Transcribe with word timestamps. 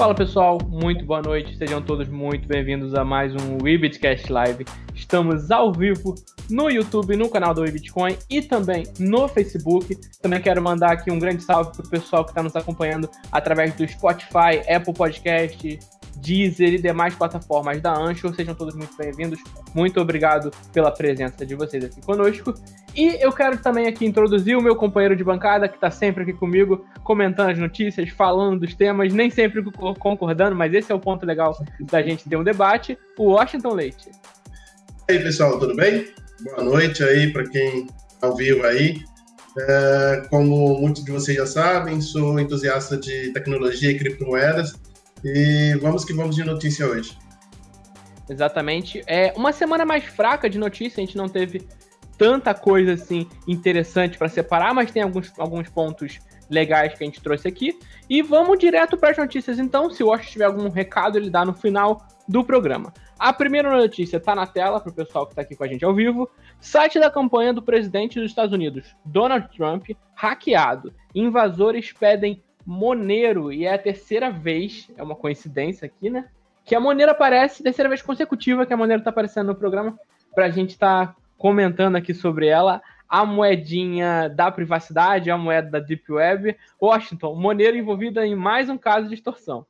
Fala 0.00 0.14
pessoal, 0.14 0.56
muito 0.66 1.04
boa 1.04 1.20
noite, 1.20 1.54
sejam 1.58 1.82
todos 1.82 2.08
muito 2.08 2.48
bem-vindos 2.48 2.94
a 2.94 3.04
mais 3.04 3.34
um 3.34 3.62
Webitcast 3.62 4.32
Live. 4.32 4.64
Estamos 4.94 5.50
ao 5.50 5.74
vivo 5.74 6.14
no 6.48 6.70
YouTube, 6.70 7.14
no 7.16 7.28
canal 7.28 7.52
do 7.52 7.62
Bitcoin 7.64 8.16
e 8.30 8.40
também 8.40 8.84
no 8.98 9.28
Facebook. 9.28 9.94
Também 10.22 10.40
quero 10.40 10.62
mandar 10.62 10.92
aqui 10.92 11.10
um 11.10 11.18
grande 11.18 11.42
salve 11.42 11.72
para 11.72 11.84
o 11.84 11.90
pessoal 11.90 12.24
que 12.24 12.30
está 12.30 12.42
nos 12.42 12.56
acompanhando 12.56 13.10
através 13.30 13.74
do 13.74 13.86
Spotify, 13.86 14.62
Apple 14.74 14.94
Podcast, 14.94 15.78
Deezer 16.16 16.74
e 16.74 16.78
demais 16.78 17.14
plataformas 17.14 17.80
da 17.80 17.92
Anchor. 17.92 18.34
Sejam 18.34 18.54
todos 18.54 18.74
muito 18.74 18.96
bem-vindos. 18.96 19.38
Muito 19.74 20.00
obrigado 20.00 20.50
pela 20.72 20.90
presença 20.90 21.44
de 21.44 21.54
vocês 21.54 21.84
aqui 21.84 22.00
conosco. 22.00 22.54
E 22.94 23.22
eu 23.24 23.32
quero 23.32 23.58
também 23.58 23.86
aqui 23.86 24.04
introduzir 24.04 24.56
o 24.56 24.62
meu 24.62 24.74
companheiro 24.74 25.14
de 25.14 25.22
bancada, 25.22 25.68
que 25.68 25.76
está 25.76 25.90
sempre 25.90 26.24
aqui 26.24 26.32
comigo, 26.32 26.84
comentando 27.04 27.50
as 27.50 27.58
notícias, 27.58 28.08
falando 28.10 28.60
dos 28.60 28.74
temas, 28.74 29.12
nem 29.12 29.30
sempre 29.30 29.62
concordando, 29.98 30.56
mas 30.56 30.74
esse 30.74 30.90
é 30.90 30.94
o 30.94 31.00
ponto 31.00 31.24
legal 31.24 31.56
da 31.80 32.02
gente 32.02 32.28
ter 32.28 32.36
um 32.36 32.44
debate. 32.44 32.98
O 33.16 33.32
Washington 33.32 33.74
Leite. 33.74 34.10
E 35.08 35.12
aí, 35.12 35.18
pessoal, 35.20 35.58
tudo 35.58 35.74
bem? 35.74 36.06
Boa 36.42 36.64
noite 36.64 37.02
aí 37.02 37.32
para 37.32 37.48
quem 37.48 37.86
está 37.86 38.26
ao 38.26 38.36
vivo 38.36 38.64
aí. 38.66 39.02
É, 39.58 40.22
como 40.30 40.78
muitos 40.80 41.04
de 41.04 41.10
vocês 41.10 41.36
já 41.36 41.46
sabem, 41.46 42.00
sou 42.00 42.38
entusiasta 42.38 42.96
de 42.96 43.32
tecnologia 43.32 43.90
e 43.90 43.98
criptomoedas 43.98 44.74
e 45.24 45.76
vamos 45.80 46.04
que 46.04 46.12
vamos 46.12 46.36
de 46.36 46.44
notícia 46.44 46.86
hoje. 46.86 47.16
Exatamente. 48.28 49.02
É 49.06 49.32
uma 49.36 49.52
semana 49.52 49.84
mais 49.84 50.04
fraca 50.04 50.48
de 50.48 50.58
notícia, 50.58 51.02
a 51.02 51.04
gente 51.04 51.16
não 51.16 51.28
teve 51.28 51.66
tanta 52.16 52.54
coisa 52.54 52.92
assim 52.92 53.26
interessante 53.48 54.18
para 54.18 54.28
separar, 54.28 54.74
mas 54.74 54.90
tem 54.90 55.02
alguns, 55.02 55.32
alguns 55.38 55.68
pontos 55.68 56.20
legais 56.50 56.94
que 56.94 57.02
a 57.02 57.06
gente 57.06 57.20
trouxe 57.20 57.48
aqui. 57.48 57.78
E 58.08 58.22
vamos 58.22 58.58
direto 58.58 58.96
para 58.96 59.10
as 59.10 59.16
notícias 59.16 59.58
então. 59.58 59.90
Se 59.90 60.02
o 60.02 60.08
Washington 60.08 60.32
tiver 60.32 60.44
algum 60.44 60.68
recado, 60.68 61.16
ele 61.16 61.30
dá 61.30 61.44
no 61.44 61.54
final 61.54 62.06
do 62.28 62.44
programa. 62.44 62.92
A 63.18 63.32
primeira 63.32 63.70
notícia 63.70 64.16
está 64.16 64.34
na 64.34 64.46
tela 64.46 64.80
para 64.80 64.90
o 64.90 64.94
pessoal 64.94 65.26
que 65.26 65.32
está 65.32 65.42
aqui 65.42 65.56
com 65.56 65.64
a 65.64 65.68
gente 65.68 65.84
ao 65.84 65.94
vivo. 65.94 66.28
Site 66.60 66.98
da 66.98 67.10
campanha 67.10 67.52
do 67.52 67.62
presidente 67.62 68.20
dos 68.20 68.30
Estados 68.30 68.52
Unidos, 68.52 68.94
Donald 69.04 69.48
Trump, 69.56 69.90
hackeado. 70.14 70.92
Invasores 71.14 71.92
pedem 71.92 72.42
Monero, 72.70 73.52
e 73.52 73.64
é 73.64 73.74
a 73.74 73.78
terceira 73.78 74.30
vez, 74.30 74.88
é 74.96 75.02
uma 75.02 75.16
coincidência 75.16 75.86
aqui, 75.86 76.08
né? 76.08 76.28
Que 76.64 76.76
a 76.76 76.78
Monero 76.78 77.10
aparece, 77.10 77.64
terceira 77.64 77.88
vez 77.88 78.00
consecutiva 78.00 78.64
que 78.64 78.72
a 78.72 78.76
Monero 78.76 79.02
tá 79.02 79.10
aparecendo 79.10 79.48
no 79.48 79.56
programa, 79.56 79.98
pra 80.32 80.50
gente 80.50 80.70
estar 80.70 81.08
tá 81.08 81.16
comentando 81.36 81.96
aqui 81.96 82.14
sobre 82.14 82.46
ela. 82.46 82.80
A 83.08 83.24
moedinha 83.24 84.28
da 84.28 84.52
privacidade, 84.52 85.32
a 85.32 85.36
moeda 85.36 85.68
da 85.68 85.80
Deep 85.80 86.12
Web. 86.12 86.56
Washington, 86.80 87.34
Monero 87.34 87.76
envolvida 87.76 88.24
em 88.24 88.36
mais 88.36 88.68
um 88.68 88.78
caso 88.78 89.08
de 89.08 89.14
extorsão. 89.14 89.66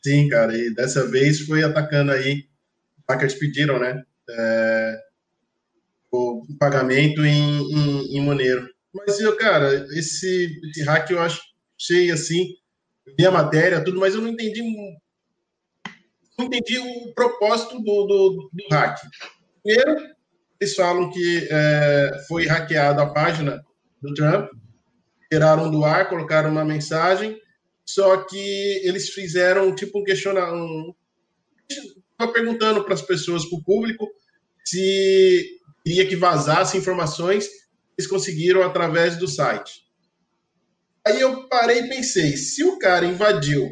Sim, 0.00 0.28
cara, 0.28 0.56
e 0.56 0.72
dessa 0.72 1.10
vez 1.10 1.40
foi 1.40 1.64
atacando 1.64 2.12
aí, 2.12 2.44
hackers 3.10 3.34
pediram, 3.34 3.80
né? 3.80 4.04
É, 4.30 5.00
o 6.12 6.46
pagamento 6.60 7.24
em, 7.24 7.72
em, 7.72 8.18
em 8.18 8.20
Monero. 8.20 8.68
Mas, 8.94 9.18
cara, 9.36 9.74
esse, 9.98 10.60
esse 10.70 10.84
hack 10.84 11.10
eu 11.10 11.20
acho 11.20 11.53
achei 11.80 12.10
assim, 12.10 12.54
vi 13.18 13.26
a 13.26 13.30
matéria, 13.30 13.82
tudo, 13.82 14.00
mas 14.00 14.14
eu 14.14 14.20
não 14.20 14.28
entendi 14.28 14.62
não 16.36 16.46
entendi 16.46 16.78
o 16.78 17.14
propósito 17.14 17.78
do, 17.78 18.06
do, 18.06 18.50
do 18.52 18.68
hack. 18.70 18.98
Primeiro, 19.62 20.14
eles 20.60 20.74
falam 20.74 21.10
que 21.10 21.48
é, 21.50 22.10
foi 22.26 22.46
hackeada 22.46 23.02
a 23.02 23.10
página 23.10 23.64
do 24.02 24.12
Trump, 24.14 24.50
tiraram 25.30 25.70
do 25.70 25.84
ar, 25.84 26.08
colocaram 26.08 26.50
uma 26.50 26.64
mensagem, 26.64 27.38
só 27.84 28.16
que 28.24 28.80
eles 28.82 29.10
fizeram 29.10 29.74
tipo 29.74 30.00
um 30.00 30.04
questionamento, 30.04 30.96
um, 32.20 32.32
perguntando 32.32 32.82
para 32.84 32.94
as 32.94 33.02
pessoas, 33.02 33.44
para 33.44 33.58
o 33.58 33.62
público, 33.62 34.08
se 34.64 35.60
queria 35.84 36.06
que 36.06 36.16
vazasse 36.16 36.78
informações, 36.78 37.48
eles 37.96 38.10
conseguiram 38.10 38.62
através 38.62 39.16
do 39.16 39.28
site. 39.28 39.83
Aí 41.06 41.20
eu 41.20 41.48
parei 41.48 41.80
e 41.80 41.88
pensei, 41.88 42.36
se 42.36 42.64
o 42.64 42.78
cara 42.78 43.04
invadiu 43.04 43.68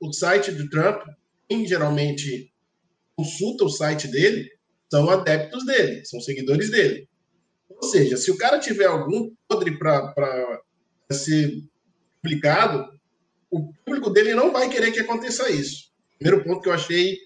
o 0.00 0.12
site 0.12 0.52
do 0.52 0.68
Trump, 0.70 1.02
quem 1.48 1.66
geralmente 1.66 2.52
consulta 3.16 3.64
o 3.64 3.68
site 3.68 4.06
dele 4.06 4.48
são 4.90 5.10
adeptos 5.10 5.66
dele, 5.66 6.04
são 6.04 6.20
seguidores 6.20 6.70
dele. 6.70 7.08
Ou 7.68 7.82
seja, 7.82 8.16
se 8.16 8.30
o 8.30 8.36
cara 8.36 8.58
tiver 8.58 8.86
algum 8.86 9.34
podre 9.48 9.78
para 9.78 10.62
ser 11.10 11.52
publicado, 12.22 12.88
o 13.50 13.72
público 13.84 14.10
dele 14.10 14.34
não 14.34 14.52
vai 14.52 14.68
querer 14.70 14.92
que 14.92 15.00
aconteça 15.00 15.50
isso. 15.50 15.90
Primeiro 16.18 16.44
ponto 16.44 16.60
que 16.60 16.68
eu 16.68 16.72
achei 16.72 17.18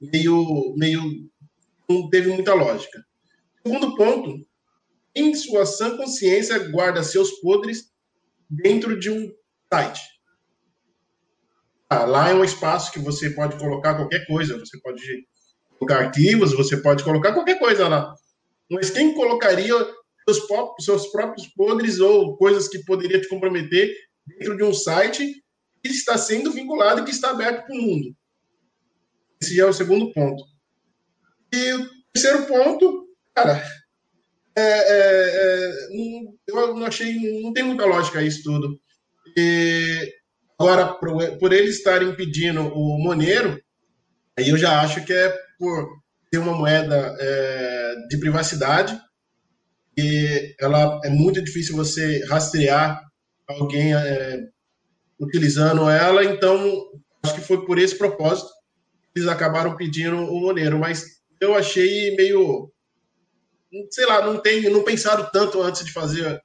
meio, 0.00 0.74
meio 0.76 1.30
não 1.88 2.08
teve 2.08 2.28
muita 2.32 2.54
lógica. 2.54 3.04
Segundo 3.64 3.94
ponto, 3.94 4.46
em 5.14 5.34
sua 5.34 5.66
sã 5.66 5.96
consciência 5.96 6.70
guarda 6.70 7.02
seus 7.02 7.32
podres 7.40 7.90
dentro 8.50 8.98
de 8.98 9.10
um 9.10 9.32
site. 9.72 10.00
Ah, 11.88 12.04
lá 12.04 12.30
é 12.30 12.34
um 12.34 12.44
espaço 12.44 12.92
que 12.92 12.98
você 12.98 13.30
pode 13.30 13.56
colocar 13.58 13.94
qualquer 13.94 14.26
coisa, 14.26 14.58
você 14.58 14.78
pode 14.80 15.02
colocar 15.78 15.98
arquivos, 16.04 16.52
você 16.52 16.76
pode 16.76 17.04
colocar 17.04 17.32
qualquer 17.32 17.58
coisa 17.58 17.88
lá. 17.88 18.14
Mas 18.70 18.90
quem 18.90 19.14
colocaria 19.14 19.74
seus, 20.28 20.46
seus 20.80 21.06
próprios 21.08 21.48
podres 21.48 21.98
ou 21.98 22.36
coisas 22.36 22.68
que 22.68 22.84
poderia 22.84 23.20
te 23.20 23.28
comprometer 23.28 23.92
dentro 24.26 24.56
de 24.56 24.62
um 24.62 24.74
site 24.74 25.42
que 25.82 25.90
está 25.90 26.16
sendo 26.18 26.52
vinculado 26.52 27.00
e 27.00 27.04
que 27.04 27.10
está 27.10 27.30
aberto 27.30 27.66
para 27.66 27.74
o 27.74 27.82
mundo? 27.82 28.14
Esse 29.42 29.56
já 29.56 29.64
é 29.64 29.66
o 29.66 29.72
segundo 29.72 30.12
ponto. 30.12 30.44
E 31.52 31.72
o 31.72 31.90
terceiro 32.12 32.46
ponto, 32.46 33.08
cara, 33.34 33.60
é, 34.56 34.62
é, 34.62 35.66
é 35.66 36.30
eu 36.46 36.74
não 36.74 36.86
achei, 36.86 37.42
não 37.42 37.52
tem 37.52 37.64
muita 37.64 37.84
lógica 37.84 38.22
isso 38.22 38.42
tudo. 38.42 38.78
E, 39.36 40.12
agora, 40.58 40.94
por, 40.94 41.38
por 41.38 41.52
eles 41.52 41.76
estarem 41.76 42.14
pedindo 42.14 42.62
o 42.62 42.98
Monero, 42.98 43.60
aí 44.38 44.48
eu 44.48 44.58
já 44.58 44.80
acho 44.80 45.04
que 45.04 45.12
é 45.12 45.34
por 45.58 45.88
ter 46.30 46.38
uma 46.38 46.54
moeda 46.54 47.16
é, 47.18 47.94
de 48.08 48.18
privacidade 48.18 48.98
e 49.96 50.54
ela 50.60 51.00
é 51.04 51.10
muito 51.10 51.42
difícil 51.42 51.76
você 51.76 52.24
rastrear 52.26 53.02
alguém 53.48 53.94
é, 53.94 54.40
utilizando 55.18 55.90
ela, 55.90 56.24
então 56.24 56.90
acho 57.22 57.34
que 57.34 57.40
foi 57.40 57.64
por 57.66 57.78
esse 57.78 57.98
propósito 57.98 58.48
que 59.12 59.20
eles 59.20 59.28
acabaram 59.28 59.76
pedindo 59.76 60.16
o 60.16 60.40
Monero, 60.40 60.78
mas 60.78 61.04
eu 61.40 61.54
achei 61.54 62.14
meio 62.16 62.72
sei 63.90 64.06
lá, 64.06 64.24
não 64.24 64.40
tem, 64.40 64.68
não 64.70 64.84
pensaram 64.84 65.28
tanto 65.32 65.62
antes 65.62 65.84
de 65.84 65.92
fazer 65.92 66.40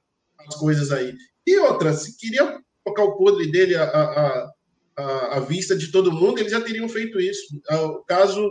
as 0.46 0.54
coisas 0.56 0.92
aí. 0.92 1.14
E 1.46 1.58
outra, 1.58 1.92
se 1.92 2.16
queria 2.16 2.60
colocar 2.84 3.04
o 3.04 3.16
podre 3.16 3.50
dele 3.50 3.76
à, 3.76 3.84
à, 3.84 5.36
à, 5.36 5.40
vista 5.40 5.76
de 5.76 5.90
todo 5.90 6.12
mundo, 6.12 6.38
eles 6.38 6.52
já 6.52 6.60
teriam 6.60 6.88
feito 6.88 7.20
isso. 7.20 7.42
Ah, 7.68 7.88
caso 8.06 8.48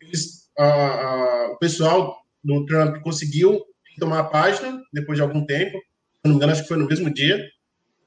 eles, 0.00 0.50
a, 0.58 0.64
a, 0.64 1.52
o 1.52 1.58
pessoal 1.58 2.16
do 2.42 2.64
Trump 2.66 3.02
conseguiu 3.02 3.64
tomar 3.98 4.20
a 4.20 4.24
página 4.24 4.80
depois 4.92 5.16
de 5.16 5.22
algum 5.22 5.44
tempo, 5.46 5.78
se 5.78 6.20
não 6.24 6.32
me 6.32 6.36
engano, 6.36 6.52
acho 6.52 6.62
que 6.62 6.68
foi 6.68 6.76
no 6.76 6.86
mesmo 6.86 7.12
dia, 7.12 7.42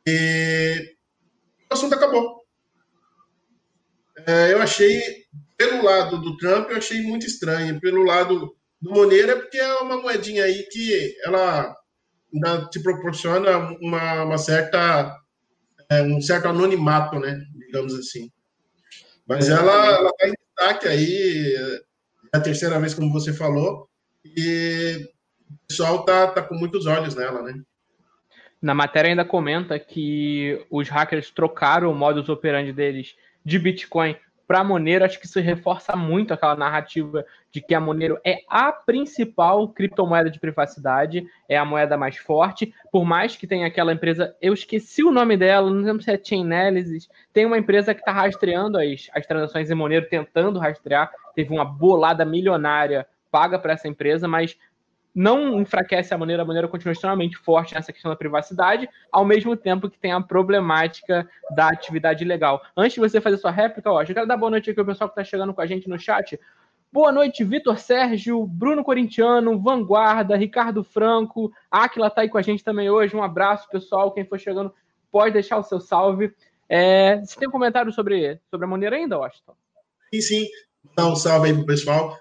e 0.06 0.96
o 1.70 1.74
assunto 1.74 1.96
acabou. 1.96 2.40
É, 4.28 4.54
eu 4.54 4.62
achei, 4.62 5.26
pelo 5.58 5.84
lado 5.84 6.20
do 6.20 6.38
Trump, 6.38 6.70
eu 6.70 6.78
achei 6.78 7.02
muito 7.02 7.26
estranho. 7.26 7.80
Pelo 7.80 8.04
lado 8.04 8.56
do 8.82 8.92
Monero 8.92 9.32
é 9.32 9.36
porque 9.36 9.58
é 9.58 9.76
uma 9.78 9.98
moedinha 10.02 10.44
aí 10.44 10.64
que 10.72 11.16
ela 11.24 11.76
te 12.72 12.82
proporciona 12.82 13.58
uma, 13.82 14.24
uma 14.24 14.38
certa 14.38 15.16
é, 15.90 16.04
um 16.04 16.22
certo 16.22 16.48
anonimato, 16.48 17.20
né? 17.20 17.44
Digamos 17.56 17.94
assim. 17.96 18.32
Mas 19.28 19.50
ela 19.50 20.10
está 20.10 20.28
em 20.28 20.34
destaque 20.34 20.88
aí, 20.88 21.56
é 22.34 22.38
a 22.38 22.40
terceira 22.40 22.80
vez, 22.80 22.94
como 22.94 23.12
você 23.12 23.34
falou, 23.34 23.88
e 24.24 25.08
o 25.50 25.68
pessoal 25.68 26.06
tá, 26.06 26.28
tá 26.28 26.42
com 26.42 26.56
muitos 26.56 26.86
olhos 26.86 27.16
nela, 27.16 27.42
né? 27.42 27.54
Na 28.62 28.74
matéria 28.74 29.10
ainda 29.10 29.26
comenta 29.26 29.80
que 29.80 30.66
os 30.70 30.90
hackers 30.90 31.32
trocaram 31.32 31.92
o 31.92 31.96
modus 31.96 32.28
operandi 32.28 32.74
deles 32.74 33.16
de 33.44 33.58
Bitcoin 33.58 34.16
para 34.50 34.64
Monero, 34.64 35.06
acho 35.06 35.20
que 35.20 35.28
isso 35.28 35.40
reforça 35.40 35.96
muito 35.96 36.34
aquela 36.34 36.56
narrativa 36.56 37.24
de 37.52 37.62
que 37.62 37.76
a 37.76 37.80
Monero 37.80 38.20
é 38.26 38.40
a 38.50 38.72
principal 38.72 39.70
criptomoeda 39.70 40.28
de 40.28 40.40
privacidade, 40.40 41.24
é 41.48 41.56
a 41.56 41.64
moeda 41.64 41.96
mais 41.96 42.18
forte, 42.18 42.74
por 42.92 43.06
mais 43.06 43.36
que 43.36 43.46
tenha 43.46 43.68
aquela 43.68 43.94
empresa, 43.94 44.36
eu 44.42 44.52
esqueci 44.52 45.04
o 45.04 45.12
nome 45.12 45.38
dela, 45.38 45.70
não 45.70 45.84
lembro 45.84 46.02
se 46.02 46.12
é 46.12 46.20
Chainalysis, 46.22 47.08
tem 47.32 47.46
uma 47.46 47.60
empresa 47.60 47.94
que 47.94 48.00
está 48.00 48.12
rastreando 48.12 48.80
as, 48.80 49.08
as 49.14 49.28
transações 49.28 49.70
em 49.70 49.76
Monero, 49.76 50.10
tentando 50.10 50.58
rastrear, 50.58 51.12
teve 51.36 51.54
uma 51.54 51.64
bolada 51.64 52.26
milionária 52.26 53.06
paga 53.30 53.60
para 53.60 53.74
essa 53.74 53.88
empresa, 53.88 54.28
mas 54.28 54.58
não 55.14 55.60
enfraquece 55.60 56.14
a 56.14 56.18
maneira, 56.18 56.44
a 56.44 56.46
maneira 56.46 56.68
continua 56.68 56.92
extremamente 56.92 57.38
forte 57.38 57.74
nessa 57.74 57.92
questão 57.92 58.10
da 58.10 58.16
privacidade, 58.16 58.88
ao 59.12 59.26
mesmo 59.26 59.56
tempo 59.56 59.90
que 59.90 59.98
tem 59.98 60.12
a 60.12 60.22
problemática 60.22 61.28
da 61.56 61.70
atividade 61.70 62.24
legal. 62.24 62.62
Antes 62.76 62.94
de 62.94 63.00
você 63.00 63.20
fazer 63.20 63.38
sua 63.38 63.52
réplica, 63.52 63.92
ó, 63.92 64.02
eu 64.02 64.14
quero 64.14 64.28
dar 64.28 64.38
boa 64.38 64.52
noite 64.52 64.70
aqui 64.70 64.80
ao 64.80 64.86
pessoal 64.86 65.10
que 65.10 65.20
está 65.20 65.24
chegando 65.24 65.54
com 65.54 65.62
a 65.62 65.66
gente 65.66 65.90
no 65.90 66.00
chat. 66.00 66.40
Boa 66.92 67.12
noite, 67.12 67.44
Vitor 67.44 67.78
Sérgio, 67.78 68.46
Bruno 68.48 68.84
Corintiano, 68.84 69.60
Vanguarda, 69.60 70.36
Ricardo 70.36 70.84
Franco, 70.84 71.52
Aquila 71.70 72.10
tá 72.10 72.22
aí 72.22 72.30
com 72.30 72.38
a 72.38 72.42
gente 72.42 72.64
também 72.64 72.90
hoje. 72.90 73.16
Um 73.16 73.22
abraço, 73.22 73.70
pessoal. 73.70 74.12
Quem 74.12 74.26
for 74.26 74.40
chegando, 74.40 74.74
pode 75.12 75.34
deixar 75.34 75.58
o 75.58 75.64
seu 75.64 75.80
salve. 75.80 76.34
É, 76.68 77.18
você 77.18 77.38
tem 77.38 77.48
um 77.48 77.52
comentário 77.52 77.92
sobre, 77.92 78.40
sobre 78.50 78.66
a 78.66 78.70
maneira 78.70 78.96
ainda, 78.96 79.20
Washington? 79.20 79.56
Sim, 80.12 80.22
sim. 80.22 80.48
Dá 80.96 81.06
um 81.06 81.16
salve 81.16 81.50
aí 81.50 81.54
pro 81.54 81.66
pessoal. 81.66 82.18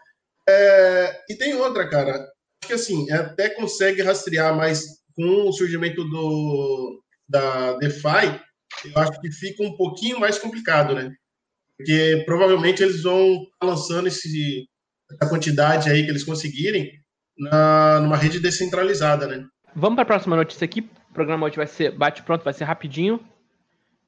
É, 0.47 1.25
e 1.31 1.35
tem 1.35 1.55
outra, 1.55 1.89
cara. 1.89 2.27
Que 2.61 2.73
assim, 2.73 3.11
até 3.11 3.49
consegue 3.51 4.03
rastrear, 4.03 4.55
mas 4.57 4.85
com 5.15 5.49
o 5.49 5.53
surgimento 5.53 6.05
do, 6.05 7.03
da 7.29 7.77
DeFi, 7.79 8.41
eu 8.85 9.03
acho 9.03 9.21
que 9.21 9.31
fica 9.33 9.63
um 9.63 9.77
pouquinho 9.77 10.21
mais 10.21 10.39
complicado, 10.39 10.95
né? 10.95 11.13
Porque 11.77 12.23
provavelmente 12.27 12.83
eles 12.83 13.03
vão 13.03 13.47
lançando 13.63 14.09
esse, 14.09 14.69
essa 15.11 15.29
quantidade 15.29 15.89
aí 15.89 16.05
que 16.05 16.11
eles 16.11 16.25
conseguirem 16.25 16.93
na, 17.39 18.01
numa 18.01 18.17
rede 18.17 18.41
descentralizada, 18.41 19.27
né? 19.27 19.47
Vamos 19.75 19.95
para 19.95 20.03
a 20.03 20.07
próxima 20.07 20.37
notícia 20.37 20.65
aqui. 20.65 20.81
O 21.11 21.15
programa 21.15 21.47
hoje 21.47 21.57
vai 21.57 21.67
ser 21.67 21.97
bate 21.97 22.23
pronto, 22.23 22.45
vai 22.45 22.53
ser 22.53 22.65
rapidinho. 22.65 23.21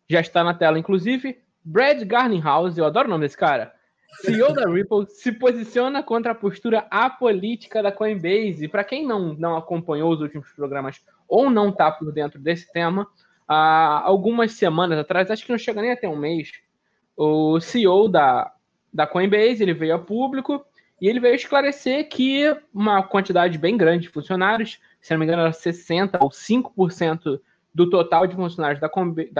Já 0.08 0.20
está 0.20 0.42
na 0.42 0.54
tela, 0.54 0.78
inclusive. 0.78 1.38
Brad 1.64 2.02
Garninghouse, 2.02 2.78
eu 2.78 2.84
adoro 2.84 3.06
o 3.06 3.10
nome 3.10 3.24
desse 3.24 3.36
cara. 3.36 3.72
CEO 4.14 4.52
da 4.52 4.68
Ripple 4.68 5.06
se 5.08 5.32
posiciona 5.32 6.02
contra 6.02 6.32
a 6.32 6.34
postura 6.34 6.86
apolítica 6.90 7.82
da 7.82 7.92
Coinbase. 7.92 8.68
Para 8.68 8.84
quem 8.84 9.06
não, 9.06 9.34
não 9.34 9.56
acompanhou 9.56 10.12
os 10.12 10.20
últimos 10.20 10.50
programas 10.52 11.00
ou 11.28 11.48
não 11.48 11.70
está 11.70 11.90
por 11.90 12.12
dentro 12.12 12.40
desse 12.40 12.70
tema, 12.72 13.06
há 13.46 14.02
algumas 14.04 14.52
semanas 14.52 14.98
atrás, 14.98 15.30
acho 15.30 15.44
que 15.44 15.52
não 15.52 15.58
chega 15.58 15.80
nem 15.80 15.92
até 15.92 16.08
um 16.08 16.16
mês, 16.16 16.50
o 17.16 17.60
CEO 17.60 18.08
da, 18.08 18.52
da 18.92 19.06
Coinbase 19.06 19.62
ele 19.62 19.74
veio 19.74 19.94
a 19.94 19.98
público 19.98 20.64
e 21.00 21.08
ele 21.08 21.20
veio 21.20 21.34
esclarecer 21.34 22.08
que 22.08 22.54
uma 22.74 23.02
quantidade 23.02 23.58
bem 23.58 23.76
grande 23.76 24.04
de 24.04 24.08
funcionários, 24.08 24.78
se 25.00 25.12
não 25.12 25.18
me 25.18 25.24
engano, 25.24 25.42
era 25.42 25.50
60% 25.50 26.18
ou 26.20 26.30
5% 26.30 27.40
do 27.74 27.88
total 27.88 28.26
de 28.26 28.34
funcionários 28.34 28.80
da, 28.80 28.88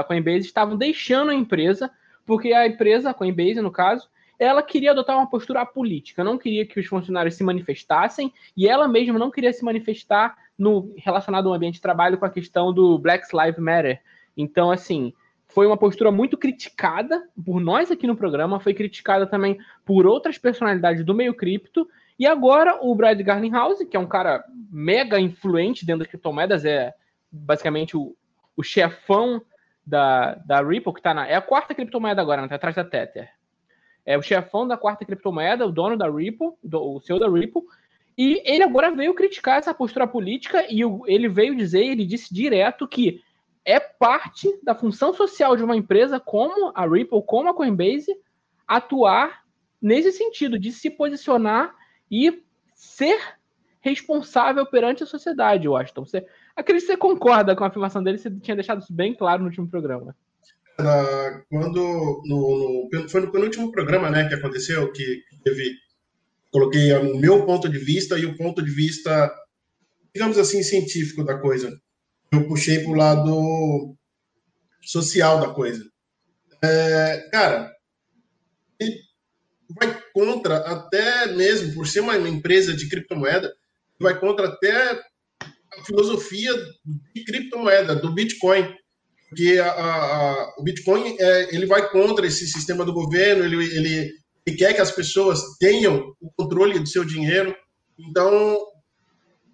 Coinbase 0.05 0.47
estavam 0.47 0.77
deixando 0.77 1.31
a 1.31 1.35
empresa, 1.35 1.91
porque 2.25 2.53
a 2.53 2.67
empresa, 2.67 3.11
a 3.11 3.15
Coinbase 3.15 3.61
no 3.61 3.71
caso, 3.71 4.09
ela 4.41 4.63
queria 4.63 4.93
adotar 4.93 5.19
uma 5.19 5.29
postura 5.29 5.67
política, 5.67 6.25
não 6.25 6.39
queria 6.39 6.65
que 6.65 6.81
os 6.81 6.87
funcionários 6.87 7.35
se 7.35 7.45
manifestassem 7.45 8.33
e 8.57 8.67
ela 8.67 8.89
mesma 8.89 9.19
não 9.19 9.31
queria 9.31 9.53
se 9.53 9.63
manifestar 9.63 10.35
no 10.59 10.95
relacionado 10.97 11.47
ao 11.47 11.55
ambiente 11.55 11.75
de 11.75 11.83
trabalho 11.83 12.17
com 12.17 12.25
a 12.25 12.31
questão 12.31 12.73
do 12.73 12.99
Black 12.99 13.27
Lives 13.37 13.59
Matter. 13.59 14.01
Então, 14.35 14.71
assim, 14.71 15.13
foi 15.47 15.67
uma 15.67 15.77
postura 15.77 16.11
muito 16.11 16.39
criticada 16.39 17.29
por 17.45 17.61
nós 17.61 17.91
aqui 17.91 18.07
no 18.07 18.17
programa, 18.17 18.59
foi 18.59 18.73
criticada 18.73 19.27
também 19.27 19.59
por 19.85 20.07
outras 20.07 20.39
personalidades 20.39 21.05
do 21.05 21.15
meio 21.15 21.35
cripto. 21.35 21.87
E 22.19 22.27
agora 22.27 22.79
o 22.81 22.95
Brad 22.95 23.21
Garlinghouse, 23.21 23.85
que 23.85 23.97
é 23.97 24.01
um 24.01 24.07
cara 24.07 24.43
mega 24.73 25.21
influente 25.21 25.85
dentro 25.85 26.01
das 26.01 26.09
criptomoedas, 26.09 26.65
é 26.65 26.95
basicamente 27.31 27.95
o, 27.95 28.17
o 28.57 28.63
chefão 28.63 29.43
da, 29.87 30.37
da 30.47 30.63
Ripple, 30.63 30.95
que 30.95 31.03
tá 31.03 31.13
na. 31.13 31.27
É 31.27 31.35
a 31.35 31.43
quarta 31.43 31.75
criptomoeda 31.75 32.23
agora, 32.23 32.41
né? 32.41 32.49
Tá 32.49 32.55
atrás 32.55 32.75
da 32.75 32.85
Tether. 32.85 33.29
É 34.05 34.17
o 34.17 34.23
chefão 34.23 34.67
da 34.67 34.76
quarta 34.76 35.05
criptomoeda, 35.05 35.67
o 35.67 35.73
dono 35.73 35.97
da 35.97 36.11
Ripple, 36.11 36.52
do, 36.62 36.97
o 36.97 37.00
CEO 37.00 37.19
da 37.19 37.29
Ripple. 37.29 37.62
E 38.17 38.43
ele 38.44 38.62
agora 38.62 38.91
veio 38.91 39.14
criticar 39.14 39.58
essa 39.58 39.73
postura 39.73 40.06
política 40.06 40.64
e 40.69 40.81
ele 41.06 41.29
veio 41.29 41.56
dizer, 41.56 41.85
ele 41.85 42.05
disse 42.05 42.32
direto 42.32 42.87
que 42.87 43.23
é 43.64 43.79
parte 43.79 44.49
da 44.62 44.75
função 44.75 45.12
social 45.14 45.56
de 45.56 45.62
uma 45.62 45.76
empresa 45.76 46.19
como 46.19 46.73
a 46.75 46.87
Ripple, 46.87 47.23
como 47.26 47.49
a 47.49 47.55
Coinbase, 47.55 48.14
atuar 48.67 49.43
nesse 49.81 50.12
sentido 50.12 50.58
de 50.58 50.73
se 50.73 50.91
posicionar 50.91 51.75
e 52.11 52.43
ser 52.75 53.19
responsável 53.81 54.67
perante 54.67 55.02
a 55.02 55.06
sociedade, 55.06 55.69
Washington. 55.69 56.05
Você, 56.05 56.26
acredito 56.55 56.87
que 56.87 56.93
você 56.93 56.97
concorda 56.97 57.56
com 57.56 57.64
a 57.64 57.69
afirmação 57.69 58.02
dele, 58.02 58.19
você 58.19 58.31
tinha 58.31 58.55
deixado 58.55 58.82
isso 58.82 58.93
bem 58.93 59.14
claro 59.14 59.43
no 59.43 59.49
último 59.49 59.69
programa. 59.69 60.14
Quando 61.49 62.23
no, 62.25 62.88
no, 62.93 63.09
foi 63.09 63.21
no 63.21 63.32
penúltimo 63.32 63.73
programa 63.73 64.11
né, 64.11 64.29
que 64.29 64.35
aconteceu, 64.35 64.93
que 64.93 65.23
teve. 65.44 65.75
Coloquei 66.53 66.93
o 66.94 67.17
meu 67.17 67.47
ponto 67.47 67.69
de 67.69 67.79
vista 67.79 68.19
e 68.19 68.27
o 68.27 68.37
ponto 68.37 68.61
de 68.61 68.71
vista, 68.73 69.32
digamos 70.12 70.37
assim, 70.37 70.65
científico 70.65 71.23
da 71.23 71.38
coisa 71.38 71.73
eu 72.32 72.47
puxei 72.47 72.81
para 72.81 72.91
o 72.91 72.94
lado 72.94 73.97
social 74.82 75.41
da 75.41 75.53
coisa. 75.53 75.85
É, 76.62 77.29
cara, 77.33 77.73
ele 78.79 79.00
vai 79.71 80.00
contra 80.12 80.59
até 80.59 81.26
mesmo, 81.35 81.75
por 81.75 81.87
ser 81.87 82.00
uma 82.00 82.17
empresa 82.17 82.75
de 82.75 82.88
criptomoeda, 82.88 83.53
vai 83.99 84.19
contra 84.19 84.49
até 84.49 84.93
a 85.73 85.85
filosofia 85.85 86.53
de 87.15 87.25
criptomoeda, 87.25 87.97
do 87.97 88.12
Bitcoin. 88.12 88.75
Porque 89.31 89.59
a, 89.62 89.71
a, 89.71 90.55
o 90.59 90.62
Bitcoin 90.65 91.17
é, 91.19 91.55
ele 91.55 91.65
vai 91.65 91.88
contra 91.88 92.27
esse 92.27 92.49
sistema 92.49 92.85
do 92.85 92.93
governo, 92.93 93.44
ele, 93.44 93.56
ele, 93.56 94.12
ele 94.44 94.56
quer 94.56 94.75
que 94.75 94.81
as 94.81 94.91
pessoas 94.91 95.41
tenham 95.61 96.12
o 96.21 96.31
controle 96.37 96.81
do 96.81 96.88
seu 96.88 97.05
dinheiro. 97.05 97.55
Então, 97.97 98.59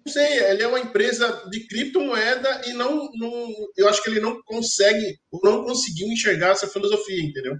não 0.03 0.11
sei, 0.11 0.39
ele 0.45 0.63
é 0.63 0.67
uma 0.67 0.79
empresa 0.79 1.47
de 1.51 1.67
criptomoeda 1.67 2.63
e 2.65 2.73
não, 2.73 3.07
não 3.13 3.53
eu 3.77 3.87
acho 3.87 4.01
que 4.01 4.09
ele 4.09 4.19
não 4.19 4.41
consegue, 4.43 5.19
ou 5.31 5.39
não 5.43 5.63
conseguiu 5.63 6.07
enxergar 6.07 6.51
essa 6.51 6.67
filosofia, 6.67 7.21
entendeu? 7.21 7.55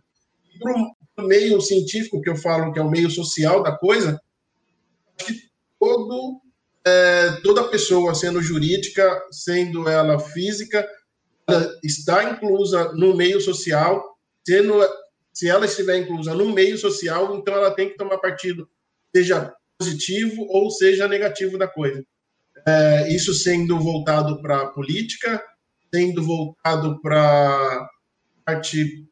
Para 0.60 1.24
o 1.24 1.28
meio 1.28 1.62
científico, 1.62 2.20
que 2.20 2.30
eu 2.30 2.36
falo 2.36 2.74
que 2.74 2.80
é 2.80 2.82
o 2.82 2.90
meio 2.90 3.12
social 3.12 3.62
da 3.62 3.78
coisa, 3.78 4.20
que 5.20 5.34
todo, 5.80 6.42
é, 6.84 7.32
toda 7.44 7.70
pessoa, 7.70 8.16
sendo 8.16 8.42
jurídica, 8.42 9.22
sendo 9.30 9.88
ela 9.88 10.18
física, 10.18 10.88
está 11.84 12.32
inclusa 12.32 12.92
no 12.94 13.16
meio 13.16 13.40
social, 13.40 14.18
sendo, 14.46 14.74
se 15.34 15.50
ela 15.50 15.66
estiver 15.66 15.98
inclusa 15.98 16.34
no 16.34 16.52
meio 16.52 16.78
social, 16.78 17.36
então 17.36 17.54
ela 17.54 17.72
tem 17.72 17.90
que 17.90 17.98
tomar 17.98 18.18
partido, 18.18 18.70
seja 19.16 19.54
positivo 19.78 20.46
ou 20.50 20.70
seja 20.70 21.08
negativo 21.08 21.58
da 21.58 21.68
coisa. 21.68 22.04
É, 22.66 23.14
isso 23.14 23.34
sendo 23.34 23.80
voltado 23.80 24.42
para 24.42 24.64
a 24.64 24.68
política, 24.68 25.42
sendo 25.94 26.24
voltado 26.24 27.00
para 27.02 27.90
parte, 28.46 29.06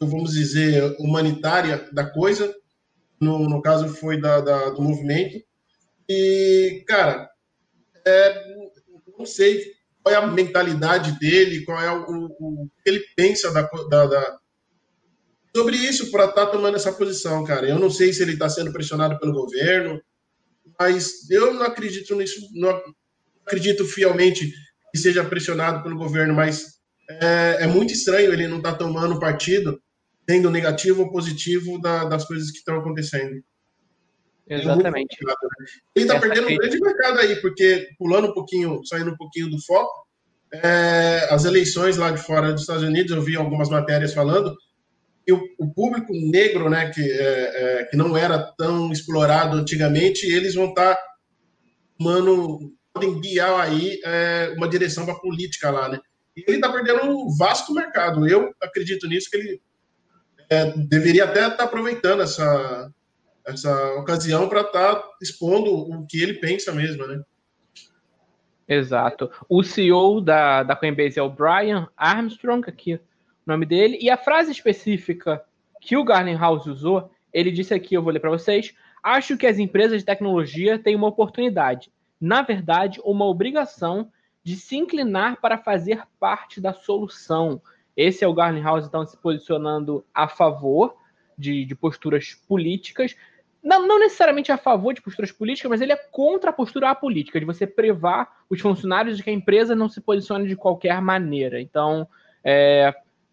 vamos 0.00 0.32
dizer, 0.32 0.96
humanitária 0.98 1.88
da 1.92 2.08
coisa, 2.08 2.54
no, 3.20 3.48
no 3.48 3.60
caso 3.60 3.88
foi 3.88 4.20
da, 4.20 4.40
da 4.40 4.70
do 4.70 4.82
movimento. 4.82 5.42
E, 6.08 6.82
cara, 6.86 7.30
é, 8.06 8.44
não 9.18 9.26
sei 9.26 9.72
qual 10.02 10.14
é 10.14 10.18
a 10.18 10.26
mentalidade 10.26 11.18
dele, 11.18 11.64
qual 11.64 11.80
é 11.80 11.90
o, 11.90 12.26
o 12.38 12.68
que 12.82 12.90
ele 12.90 13.00
pensa 13.16 13.52
da, 13.52 13.62
da, 13.88 14.06
da 14.06 14.38
sobre 15.54 15.76
isso 15.76 16.10
para 16.10 16.24
estar 16.24 16.46
tá 16.46 16.52
tomando 16.52 16.76
essa 16.76 16.92
posição, 16.92 17.44
cara. 17.44 17.68
Eu 17.68 17.78
não 17.78 17.90
sei 17.90 18.12
se 18.12 18.22
ele 18.22 18.32
está 18.32 18.48
sendo 18.48 18.72
pressionado 18.72 19.18
pelo 19.18 19.32
governo, 19.32 20.00
mas 20.78 21.30
eu 21.30 21.54
não 21.54 21.62
acredito 21.62 22.14
nisso, 22.16 22.40
não 22.54 22.80
acredito 23.46 23.84
fielmente 23.84 24.50
que 24.90 24.98
seja 24.98 25.24
pressionado 25.24 25.82
pelo 25.82 25.96
governo, 25.96 26.34
mas 26.34 26.78
é, 27.08 27.64
é 27.64 27.66
muito 27.66 27.92
estranho 27.92 28.32
ele 28.32 28.48
não 28.48 28.58
estar 28.58 28.72
tá 28.72 28.78
tomando 28.78 29.20
partido, 29.20 29.80
sendo 30.28 30.50
negativo 30.50 31.02
ou 31.02 31.10
positivo 31.10 31.80
da, 31.80 32.04
das 32.04 32.24
coisas 32.24 32.50
que 32.50 32.58
estão 32.58 32.78
acontecendo. 32.78 33.42
Exatamente. 34.48 35.16
É 35.26 35.32
ele 35.94 36.04
está 36.06 36.20
perdendo 36.20 36.48
um 36.48 36.56
grande 36.56 36.80
mercado 36.80 37.18
aí, 37.20 37.36
porque 37.36 37.88
pulando 37.98 38.28
um 38.28 38.34
pouquinho, 38.34 38.84
saindo 38.84 39.10
um 39.10 39.16
pouquinho 39.16 39.50
do 39.50 39.60
foco, 39.62 40.06
é, 40.52 41.28
as 41.30 41.44
eleições 41.44 41.96
lá 41.96 42.10
de 42.10 42.20
fora 42.20 42.52
dos 42.52 42.62
Estados 42.62 42.82
Unidos, 42.82 43.12
eu 43.12 43.22
vi 43.22 43.36
algumas 43.36 43.70
matérias 43.70 44.12
falando, 44.12 44.54
e 45.26 45.32
o, 45.32 45.40
o 45.58 45.72
público 45.72 46.12
negro, 46.12 46.68
né, 46.68 46.90
que, 46.90 47.00
é, 47.00 47.80
é, 47.80 47.84
que 47.84 47.96
não 47.96 48.16
era 48.16 48.38
tão 48.58 48.90
explorado 48.90 49.56
antigamente, 49.56 50.26
eles 50.26 50.54
vão 50.54 50.70
estar, 50.70 50.94
tá, 50.94 51.02
mano, 51.98 52.72
podem 52.92 53.20
guiar 53.20 53.60
aí 53.60 53.98
é, 54.04 54.52
uma 54.56 54.68
direção 54.68 55.06
para 55.06 55.14
política 55.14 55.70
lá, 55.70 55.88
né? 55.88 56.00
E 56.36 56.44
ele 56.46 56.56
está 56.56 56.70
perdendo 56.70 57.04
um 57.04 57.36
vasto 57.36 57.72
mercado. 57.74 58.26
Eu 58.26 58.52
acredito 58.60 59.06
nisso 59.06 59.28
que 59.30 59.36
ele 59.36 59.60
é, 60.50 60.72
deveria 60.76 61.24
até 61.24 61.42
estar 61.42 61.56
tá 61.56 61.64
aproveitando 61.64 62.22
essa, 62.22 62.90
essa 63.46 63.94
ocasião 63.94 64.48
para 64.48 64.60
estar 64.60 64.94
tá 64.94 65.08
expondo 65.20 65.72
o 65.72 66.06
que 66.06 66.22
ele 66.22 66.34
pensa 66.34 66.72
mesmo, 66.72 67.06
né? 67.06 67.22
Exato. 68.68 69.30
O 69.48 69.62
CEO 69.62 70.20
da, 70.20 70.62
da 70.62 70.76
Coinbase 70.76 71.18
é 71.18 71.22
o 71.22 71.30
Brian 71.30 71.88
Armstrong, 71.96 72.68
aqui 72.68 72.94
o 72.94 73.00
nome 73.46 73.66
dele. 73.66 73.98
E 74.00 74.08
a 74.08 74.16
frase 74.16 74.52
específica 74.52 75.44
que 75.80 75.96
o 75.96 76.04
Garlinghouse 76.04 76.70
usou, 76.70 77.10
ele 77.32 77.50
disse 77.50 77.74
aqui, 77.74 77.94
eu 77.94 78.02
vou 78.02 78.12
ler 78.12 78.20
para 78.20 78.30
vocês. 78.30 78.72
Acho 79.02 79.36
que 79.36 79.46
as 79.46 79.58
empresas 79.58 79.98
de 79.98 80.04
tecnologia 80.04 80.78
têm 80.78 80.94
uma 80.94 81.08
oportunidade 81.08 81.90
na 82.22 82.40
verdade, 82.40 83.00
uma 83.04 83.26
obrigação 83.26 84.12
de 84.44 84.54
se 84.54 84.76
inclinar 84.76 85.40
para 85.40 85.58
fazer 85.58 86.04
parte 86.20 86.60
da 86.60 86.72
solução. 86.72 87.60
Esse 87.96 88.22
é 88.22 88.28
o 88.28 88.32
Garlinghouse, 88.32 88.86
então, 88.86 89.04
se 89.04 89.16
posicionando 89.16 90.06
a 90.14 90.28
favor 90.28 90.96
de, 91.36 91.64
de 91.64 91.74
posturas 91.74 92.32
políticas, 92.46 93.16
não, 93.62 93.86
não, 93.86 93.98
necessariamente 93.98 94.50
a 94.50 94.58
favor 94.58 94.92
de 94.92 95.00
posturas 95.00 95.30
políticas, 95.30 95.70
mas 95.70 95.80
ele 95.80 95.92
é 95.92 95.96
contra 95.96 96.50
a 96.50 96.52
postura 96.52 96.90
apolítica, 96.90 97.38
de 97.38 97.46
você 97.46 97.66
privar 97.66 98.28
os 98.50 98.60
funcionários 98.60 99.16
de 99.16 99.22
que 99.22 99.30
a 99.30 99.32
empresa 99.32 99.74
não 99.74 99.88
se 99.88 100.00
posicione 100.00 100.48
de 100.48 100.56
qualquer 100.56 101.00
maneira. 101.00 101.60
Então, 101.60 102.08
é, 102.42 102.92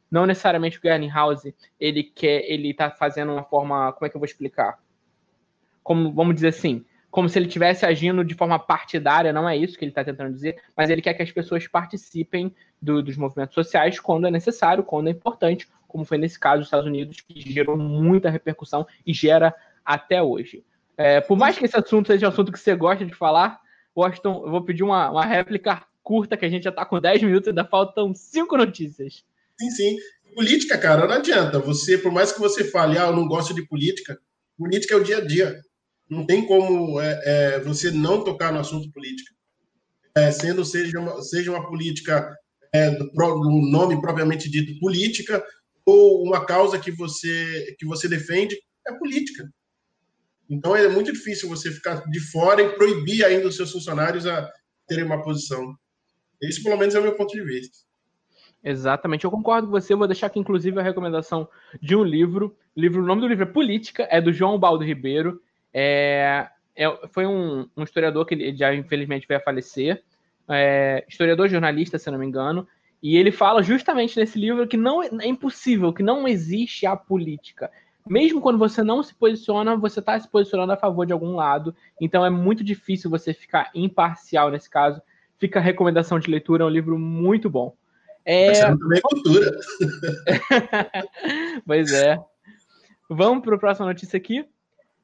não 0.10 0.26
necessariamente 0.26 0.78
o 0.78 0.82
Garlinghouse, 0.82 1.56
ele 1.80 2.04
quer, 2.04 2.44
ele 2.50 2.70
está 2.70 2.92
fazendo 2.92 3.32
uma 3.32 3.44
forma, 3.44 3.92
como 3.94 4.06
é 4.06 4.10
que 4.10 4.16
eu 4.16 4.20
vou 4.20 4.26
explicar? 4.26 4.80
Como, 5.82 6.12
vamos 6.12 6.36
dizer 6.36 6.50
assim, 6.50 6.86
como 7.10 7.28
se 7.28 7.40
ele 7.40 7.48
estivesse 7.48 7.86
agindo 7.86 8.24
de 8.24 8.36
forma 8.36 8.60
partidária, 8.60 9.34
não 9.34 9.50
é 9.50 9.58
isso 9.58 9.78
que 9.78 9.84
ele 9.84 9.92
está 9.92 10.04
tentando 10.04 10.32
dizer, 10.32 10.62
mas 10.78 10.90
ele 10.90 11.02
quer 11.02 11.16
que 11.16 11.24
as 11.24 11.32
pessoas 11.32 11.68
participem 11.68 12.54
do, 12.82 13.02
dos 13.02 13.18
movimentos 13.18 13.56
sociais 13.56 14.00
quando 14.00 14.28
é 14.28 14.32
necessário, 14.32 14.84
quando 14.84 15.08
é 15.08 15.12
importante, 15.12 15.68
como 15.88 16.06
foi 16.06 16.20
nesse 16.20 16.40
caso 16.40 16.60
dos 16.60 16.68
Estados 16.68 16.86
Unidos, 16.86 17.22
que 17.22 17.42
gerou 17.42 17.76
muita 17.76 18.30
repercussão 18.30 18.86
e 19.06 19.12
gera 19.12 19.56
até 19.86 20.22
hoje. 20.22 20.64
É, 20.98 21.22
por 21.22 21.38
mais 21.38 21.58
que 21.58 21.66
esse 21.66 21.78
assunto 21.78 22.08
seja 22.08 22.26
um 22.26 22.30
assunto 22.30 22.52
que 22.52 22.60
você 22.60 22.76
gosta 22.76 23.06
de 23.06 23.14
falar, 23.14 23.60
Washington, 23.96 24.44
eu 24.46 24.52
vou 24.52 24.64
pedir 24.64 24.84
uma, 24.84 25.10
uma 25.10 25.26
réplica 25.26 25.84
curta, 26.04 26.36
que 26.36 26.46
a 26.46 26.50
gente 26.50 26.64
já 26.64 26.70
está 26.70 26.86
com 26.86 27.00
10 27.00 27.24
minutos 27.24 27.50
ainda 27.50 27.66
faltam 27.66 28.14
5 28.14 28.58
notícias. 28.58 29.24
Sim, 29.60 29.70
sim. 29.72 29.98
Política, 30.36 30.78
cara, 30.78 31.08
não 31.08 31.16
adianta. 31.16 31.60
Você, 31.60 31.98
por 31.98 32.12
mais 32.12 32.32
que 32.32 32.40
você 32.40 32.64
fale, 32.64 32.98
ah, 32.98 33.08
eu 33.08 33.16
não 33.16 33.28
gosto 33.28 33.54
de 33.54 33.66
política, 33.68 34.20
política 34.58 34.94
é 34.94 34.98
o 34.98 35.04
dia 35.04 35.18
a 35.18 35.26
dia 35.26 35.60
não 36.10 36.26
tem 36.26 36.46
como 36.46 37.00
é, 37.00 37.22
é, 37.24 37.60
você 37.60 37.92
não 37.92 38.24
tocar 38.24 38.52
no 38.52 38.60
assunto 38.60 38.92
política. 38.92 39.32
É, 40.16 40.32
sendo 40.32 40.66
seja 40.66 41.00
uma, 41.00 41.22
seja 41.22 41.52
uma 41.52 41.68
política 41.68 42.36
é, 42.74 42.90
do, 42.90 43.06
do, 43.06 43.70
nome 43.70 44.02
propriamente 44.02 44.50
dito 44.50 44.80
política 44.80 45.44
ou 45.86 46.24
uma 46.24 46.46
causa 46.46 46.80
que 46.80 46.92
você 46.92 47.76
que 47.78 47.86
você 47.86 48.08
defende 48.08 48.58
é 48.88 48.94
política. 48.94 49.48
Então 50.50 50.76
é 50.76 50.88
muito 50.90 51.14
difícil 51.14 51.48
você 51.48 51.72
ficar 51.72 52.04
de 52.10 52.20
fora 52.32 52.62
e 52.62 52.76
proibir 52.76 53.24
ainda 53.24 53.48
os 53.48 53.56
seus 53.56 53.72
funcionários 53.72 54.26
a 54.26 54.50
terem 54.88 55.06
uma 55.06 55.22
posição. 55.22 55.76
Esse, 56.42 56.64
pelo 56.64 56.78
menos, 56.78 56.96
é 56.96 57.00
o 57.00 57.04
meu 57.04 57.16
ponto 57.16 57.32
de 57.32 57.44
vista. 57.44 57.78
Exatamente, 58.64 59.24
eu 59.24 59.32
concordo 59.32 59.68
com 59.68 59.72
você. 59.72 59.96
Vou 59.96 60.08
deixar 60.08 60.28
aqui, 60.28 60.40
inclusive, 60.40 60.80
a 60.80 60.84
recomendação 60.84 61.48
de 61.82 61.96
um 61.96 62.04
livro. 62.04 62.58
O, 62.76 62.82
livro, 62.82 63.02
o 63.02 63.06
nome 63.06 63.22
do 63.22 63.28
livro 63.28 63.44
é 63.44 63.48
Política, 63.48 64.08
é 64.10 64.20
do 64.20 64.34
João 64.34 64.60
Baldo 64.60 64.84
Ribeiro. 64.84 65.42
É, 65.74 66.50
é, 66.76 67.08
foi 67.10 67.26
um, 67.26 67.70
um, 67.76 67.84
historiador 67.84 68.26
que 68.26 68.56
já 68.56 68.74
infelizmente 68.74 69.28
veio 69.28 69.40
a 69.40 69.44
falecer, 69.44 70.04
é, 70.50 71.06
historiador 71.08 71.48
jornalista, 71.48 72.00
se 72.00 72.10
não 72.10 72.18
me 72.18 72.26
engano, 72.26 72.68
e 73.02 73.16
ele 73.16 73.32
fala 73.32 73.62
justamente 73.62 74.18
nesse 74.20 74.38
livro 74.38 74.68
que 74.68 74.76
não 74.76 75.02
é 75.04 75.28
impossível, 75.28 75.94
que 75.94 76.04
não 76.04 76.28
existe 76.28 76.86
a 76.86 76.96
política. 76.96 77.72
Mesmo 78.10 78.42
quando 78.42 78.58
você 78.58 78.82
não 78.82 79.04
se 79.04 79.14
posiciona, 79.14 79.78
você 79.78 80.00
está 80.00 80.20
se 80.20 80.28
posicionando 80.28 80.74
a 80.74 80.78
favor 80.78 81.06
de 81.06 81.14
algum 81.14 81.36
lado. 81.36 81.76
Então 82.02 82.26
é 82.26 82.30
muito 82.30 82.64
difícil 82.64 83.08
você 83.08 83.36
ficar 83.36 83.70
imparcial 83.76 84.50
nesse 84.50 84.68
caso. 84.68 85.00
Fica 85.38 85.60
a 85.60 85.62
recomendação 85.62 86.18
de 86.20 86.30
leitura, 86.30 86.64
é 86.64 86.66
um 86.66 86.72
livro 86.72 86.98
muito 86.98 87.52
bom. 87.52 87.76
É... 88.26 88.52
também 88.66 89.00
cultura. 89.02 89.52
pois 91.66 91.94
é. 91.94 92.20
Vamos 93.08 93.44
para 93.44 93.56
a 93.56 93.60
próxima 93.60 93.86
notícia 93.86 94.18
aqui. 94.18 94.44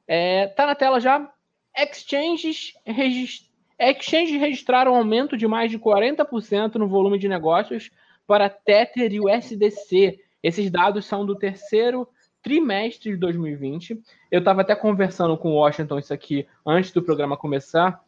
É, 0.08 0.48
tá 0.48 0.66
na 0.66 0.74
tela 0.74 0.98
já. 0.98 1.32
Exchanges, 1.76 2.72
regist... 2.84 3.48
Exchanges 3.78 4.40
registraram 4.40 4.92
um 4.92 4.96
aumento 4.96 5.36
de 5.36 5.46
mais 5.46 5.70
de 5.70 5.78
40% 5.78 6.74
no 6.74 6.88
volume 6.88 7.18
de 7.18 7.28
negócios 7.28 7.90
para 8.26 8.50
Tether 8.50 9.12
e 9.12 9.20
USDC. 9.20 10.18
Esses 10.42 10.70
dados 10.70 11.06
são 11.06 11.24
do 11.24 11.36
terceiro 11.36 12.08
trimestre 12.46 13.10
de 13.10 13.16
2020. 13.16 14.00
Eu 14.30 14.38
estava 14.38 14.60
até 14.60 14.72
conversando 14.76 15.36
com 15.36 15.50
o 15.50 15.54
Washington 15.56 15.98
isso 15.98 16.14
aqui 16.14 16.46
antes 16.64 16.92
do 16.92 17.02
programa 17.02 17.36
começar, 17.36 18.00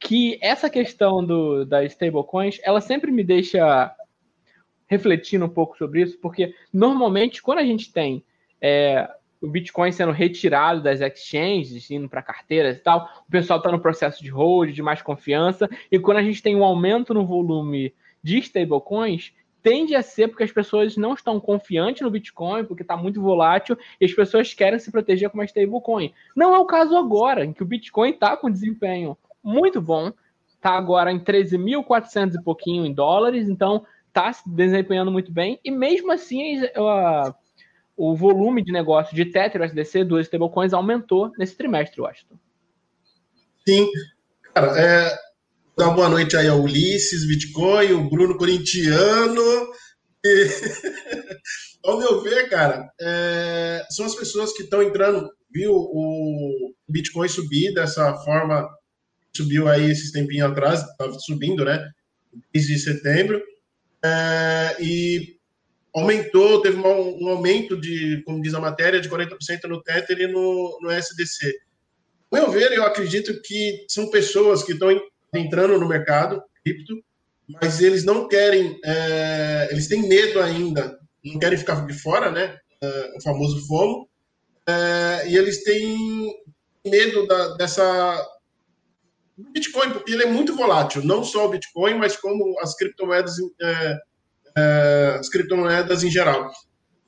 que 0.00 0.36
essa 0.42 0.68
questão 0.68 1.24
do, 1.24 1.64
das 1.64 1.92
stablecoins, 1.92 2.58
ela 2.64 2.80
sempre 2.80 3.12
me 3.12 3.22
deixa 3.22 3.94
refletindo 4.88 5.44
um 5.44 5.48
pouco 5.48 5.78
sobre 5.78 6.02
isso, 6.02 6.18
porque 6.18 6.52
normalmente 6.72 7.40
quando 7.40 7.60
a 7.60 7.64
gente 7.64 7.92
tem 7.92 8.24
é, 8.60 9.08
o 9.40 9.46
Bitcoin 9.46 9.92
sendo 9.92 10.10
retirado 10.10 10.82
das 10.82 11.00
exchanges, 11.00 11.88
indo 11.88 12.08
para 12.08 12.22
carteiras 12.22 12.78
e 12.78 12.80
tal, 12.80 13.08
o 13.28 13.30
pessoal 13.30 13.60
está 13.60 13.70
no 13.70 13.78
processo 13.78 14.20
de 14.20 14.30
hold, 14.30 14.72
de 14.72 14.82
mais 14.82 15.00
confiança, 15.00 15.70
e 15.92 15.96
quando 16.00 16.16
a 16.16 16.24
gente 16.24 16.42
tem 16.42 16.56
um 16.56 16.64
aumento 16.64 17.14
no 17.14 17.24
volume 17.24 17.94
de 18.20 18.38
stablecoins, 18.38 19.32
tende 19.62 19.94
a 19.94 20.02
ser 20.02 20.28
porque 20.28 20.44
as 20.44 20.52
pessoas 20.52 20.96
não 20.96 21.14
estão 21.14 21.40
confiantes 21.40 22.02
no 22.02 22.10
Bitcoin, 22.10 22.64
porque 22.64 22.82
está 22.82 22.96
muito 22.96 23.20
volátil, 23.20 23.76
e 24.00 24.04
as 24.04 24.12
pessoas 24.12 24.52
querem 24.54 24.78
se 24.78 24.90
proteger 24.90 25.30
com 25.30 25.38
uma 25.38 25.44
stablecoin. 25.44 26.12
Não 26.34 26.54
é 26.54 26.58
o 26.58 26.66
caso 26.66 26.96
agora, 26.96 27.44
em 27.44 27.52
que 27.52 27.62
o 27.62 27.66
Bitcoin 27.66 28.10
está 28.10 28.36
com 28.36 28.50
desempenho 28.50 29.16
muito 29.42 29.80
bom, 29.80 30.12
está 30.54 30.70
agora 30.70 31.12
em 31.12 31.18
13.400 31.18 32.34
e 32.34 32.42
pouquinho 32.42 32.86
em 32.86 32.92
dólares, 32.92 33.48
então 33.48 33.84
está 34.08 34.32
se 34.32 34.48
desempenhando 34.48 35.10
muito 35.10 35.32
bem, 35.32 35.60
e 35.64 35.70
mesmo 35.70 36.12
assim 36.12 36.62
a 36.76 37.34
o 37.96 38.14
volume 38.14 38.62
de 38.62 38.70
negócio 38.70 39.16
de 39.16 39.24
Tether 39.24 39.62
USDC, 39.62 40.04
duas 40.04 40.26
stablecoins, 40.26 40.74
aumentou 40.74 41.32
nesse 41.38 41.56
trimestre, 41.56 42.00
Washington. 42.00 42.36
Sim. 43.66 43.88
Cara, 44.52 44.78
é, 44.78 45.18
dar 45.76 45.90
boa 45.90 46.08
noite 46.08 46.34
aí 46.36 46.48
ao 46.48 46.62
Ulisses, 46.62 47.28
Bitcoin, 47.28 47.92
o 47.92 48.08
Bruno 48.08 48.38
Corintiano. 48.38 49.42
E, 50.24 50.48
ao 51.84 51.98
meu 51.98 52.22
ver, 52.22 52.48
cara, 52.48 52.90
é, 52.98 53.84
são 53.90 54.06
as 54.06 54.14
pessoas 54.14 54.54
que 54.54 54.62
estão 54.62 54.82
entrando, 54.82 55.30
viu 55.50 55.72
o 55.72 56.72
Bitcoin 56.88 57.28
subir 57.28 57.74
dessa 57.74 58.14
forma, 58.24 58.66
subiu 59.36 59.68
aí 59.68 59.90
esses 59.90 60.10
tempinhos 60.12 60.50
atrás, 60.50 60.80
estava 60.80 61.12
subindo, 61.18 61.62
né? 61.62 61.86
Desde 62.54 62.78
setembro. 62.78 63.42
É, 64.02 64.76
e 64.80 65.36
aumentou, 65.94 66.62
teve 66.62 66.78
um, 66.78 67.24
um, 67.24 67.28
aumento 67.28 67.78
de, 67.78 68.22
como 68.24 68.40
diz 68.40 68.54
a 68.54 68.60
matéria, 68.60 69.00
de 69.00 69.10
40% 69.10 69.64
no 69.64 69.82
Tether 69.82 70.20
e 70.20 70.26
no, 70.26 70.78
no 70.80 70.90
SDC. 70.90 71.54
Ao 72.30 72.40
meu 72.40 72.50
ver, 72.50 72.72
eu 72.72 72.82
acredito 72.82 73.42
que 73.42 73.84
são 73.88 74.10
pessoas 74.10 74.62
que 74.62 74.72
estão 74.72 74.90
entrando 75.36 75.78
no 75.78 75.88
mercado 75.88 76.42
cripto, 76.64 76.94
mas 77.48 77.80
eles 77.80 78.04
não 78.04 78.26
querem, 78.28 78.78
é, 78.84 79.68
eles 79.70 79.88
têm 79.88 80.08
medo 80.08 80.40
ainda, 80.40 80.98
não 81.24 81.38
querem 81.38 81.58
ficar 81.58 81.86
de 81.86 81.94
fora, 81.94 82.30
né? 82.30 82.58
É, 82.80 83.12
o 83.16 83.22
famoso 83.22 83.66
FOMO, 83.66 84.08
é, 84.66 85.28
e 85.28 85.36
eles 85.36 85.62
têm 85.62 86.34
medo 86.84 87.26
da, 87.26 87.54
dessa 87.56 88.26
Bitcoin, 89.36 89.92
porque 89.92 90.12
ele 90.12 90.24
é 90.24 90.26
muito 90.26 90.56
volátil, 90.56 91.04
não 91.04 91.22
só 91.22 91.46
o 91.46 91.50
Bitcoin, 91.50 91.94
mas 91.94 92.16
como 92.16 92.58
as 92.60 92.74
criptomoedas 92.74 93.34
é, 93.60 93.98
é, 94.56 95.16
as 95.20 95.28
criptomoedas 95.28 96.02
em 96.02 96.10
geral. 96.10 96.50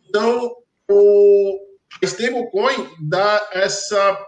Então, 0.08 0.54
o 0.90 1.58
stablecoin 2.02 2.90
dá 3.08 3.49
essa, 3.52 4.26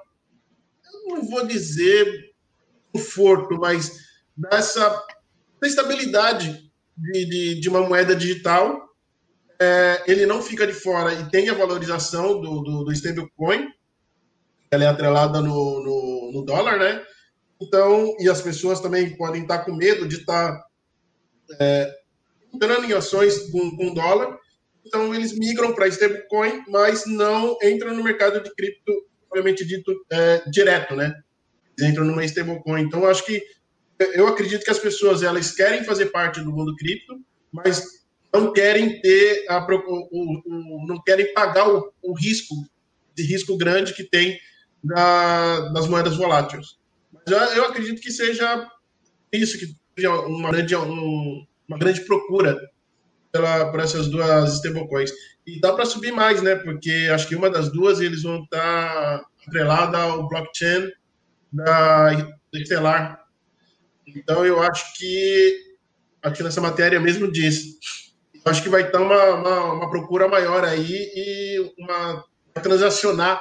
eu 1.08 1.16
não 1.16 1.28
vou 1.28 1.46
dizer 1.46 2.29
conforto, 2.92 3.56
mas 3.58 3.92
dá 4.36 4.58
essa 4.58 5.04
estabilidade 5.62 6.70
de, 6.96 7.24
de, 7.24 7.60
de 7.60 7.68
uma 7.68 7.80
moeda 7.80 8.14
digital. 8.14 8.88
É, 9.60 10.02
ele 10.06 10.24
não 10.24 10.40
fica 10.40 10.66
de 10.66 10.72
fora 10.72 11.12
e 11.12 11.30
tem 11.30 11.48
a 11.48 11.54
valorização 11.54 12.40
do, 12.40 12.60
do, 12.62 12.84
do 12.84 12.92
stablecoin, 12.92 13.68
ela 14.70 14.84
é 14.84 14.86
atrelada 14.86 15.40
no, 15.40 15.82
no, 15.82 16.32
no, 16.32 16.44
dólar, 16.44 16.78
né? 16.78 17.04
Então, 17.60 18.16
e 18.18 18.28
as 18.28 18.40
pessoas 18.40 18.80
também 18.80 19.16
podem 19.16 19.42
estar 19.42 19.64
com 19.64 19.74
medo 19.74 20.06
de 20.06 20.16
estar 20.16 20.64
é, 21.60 21.92
entrando 22.54 22.84
em 22.84 22.92
ações 22.92 23.50
com, 23.50 23.76
com 23.76 23.92
dólar. 23.92 24.38
Então, 24.86 25.14
eles 25.14 25.36
migram 25.36 25.74
para 25.74 25.88
stablecoin, 25.88 26.64
mas 26.68 27.04
não 27.04 27.58
entram 27.62 27.94
no 27.94 28.04
mercado 28.04 28.40
de 28.40 28.54
cripto, 28.54 28.92
obviamente 29.28 29.66
dito, 29.66 29.92
é, 30.10 30.48
direto, 30.48 30.94
né? 30.94 31.12
Entram 31.80 32.04
numa 32.04 32.24
stablecoin. 32.24 32.82
Então, 32.82 33.06
acho 33.06 33.24
que 33.24 33.42
eu 34.14 34.26
acredito 34.26 34.64
que 34.64 34.70
as 34.70 34.78
pessoas 34.78 35.22
elas 35.22 35.52
querem 35.52 35.84
fazer 35.84 36.06
parte 36.06 36.40
do 36.40 36.52
mundo 36.52 36.74
cripto, 36.76 37.20
mas 37.52 37.84
não 38.32 38.52
querem 38.52 39.00
ter 39.00 39.44
a, 39.48 39.66
o, 39.68 40.08
o, 40.46 40.86
não 40.86 41.02
querem 41.02 41.32
pagar 41.34 41.68
o, 41.68 41.92
o, 42.02 42.14
risco 42.14 42.54
de 43.14 43.24
risco 43.24 43.56
grande 43.56 43.92
que 43.92 44.04
tem 44.04 44.38
da, 44.82 45.68
das 45.70 45.86
moedas 45.86 46.16
voláteis. 46.16 46.78
Mas 47.12 47.56
eu 47.56 47.64
acredito 47.64 48.00
que 48.00 48.10
seja 48.10 48.66
isso 49.32 49.58
que 49.58 49.76
seja 49.94 50.10
uma 50.20 50.50
grande 50.50 50.74
um, 50.76 51.44
uma 51.68 51.78
grande 51.78 52.00
procura 52.02 52.58
pela, 53.32 53.70
por 53.70 53.80
essas 53.80 54.08
duas 54.08 54.54
stablecoins. 54.54 55.10
E 55.46 55.60
dá 55.60 55.72
para 55.72 55.84
subir 55.84 56.12
mais, 56.12 56.42
né? 56.42 56.54
Porque 56.56 57.08
acho 57.12 57.28
que 57.28 57.36
uma 57.36 57.50
das 57.50 57.70
duas 57.70 58.00
eles 58.00 58.22
vão 58.22 58.44
estar 58.44 59.18
tá 59.18 59.26
atrelada 59.46 59.98
ao 59.98 60.28
blockchain 60.28 60.90
da 61.52 62.10
Stellar. 62.54 63.24
Então 64.06 64.44
eu 64.44 64.62
acho 64.62 64.96
que 64.96 65.70
aqui 66.22 66.42
nessa 66.42 66.60
matéria 66.60 67.00
mesmo 67.00 67.30
diz. 67.30 67.78
Eu 68.44 68.50
acho 68.50 68.62
que 68.62 68.68
vai 68.68 68.82
estar 68.82 69.00
uma, 69.00 69.34
uma, 69.34 69.72
uma 69.74 69.90
procura 69.90 70.26
maior 70.26 70.64
aí 70.64 71.10
e 71.14 71.74
uma 71.78 72.24
transacionar 72.62 73.40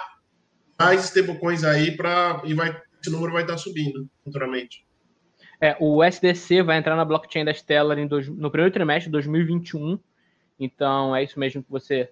mais 0.77 1.05
stablecoins 1.05 1.63
aí 1.63 1.95
para 1.95 2.41
e 2.45 2.53
vai 2.53 2.75
esse 3.01 3.09
número 3.09 3.31
vai 3.33 3.43
estar 3.43 3.57
subindo 3.57 4.09
futuramente. 4.23 4.85
É, 5.61 5.75
o 5.79 6.03
SDC 6.03 6.63
vai 6.63 6.77
entrar 6.77 6.95
na 6.95 7.05
blockchain 7.05 7.43
da 7.43 7.53
Stellar 7.53 7.97
em 7.97 8.07
dois, 8.07 8.27
no 8.27 8.51
primeiro 8.51 8.73
trimestre 8.73 9.05
de 9.05 9.11
2021. 9.11 9.99
Então 10.59 11.15
é 11.15 11.23
isso 11.23 11.39
mesmo 11.39 11.63
que 11.63 11.71
você 11.71 12.09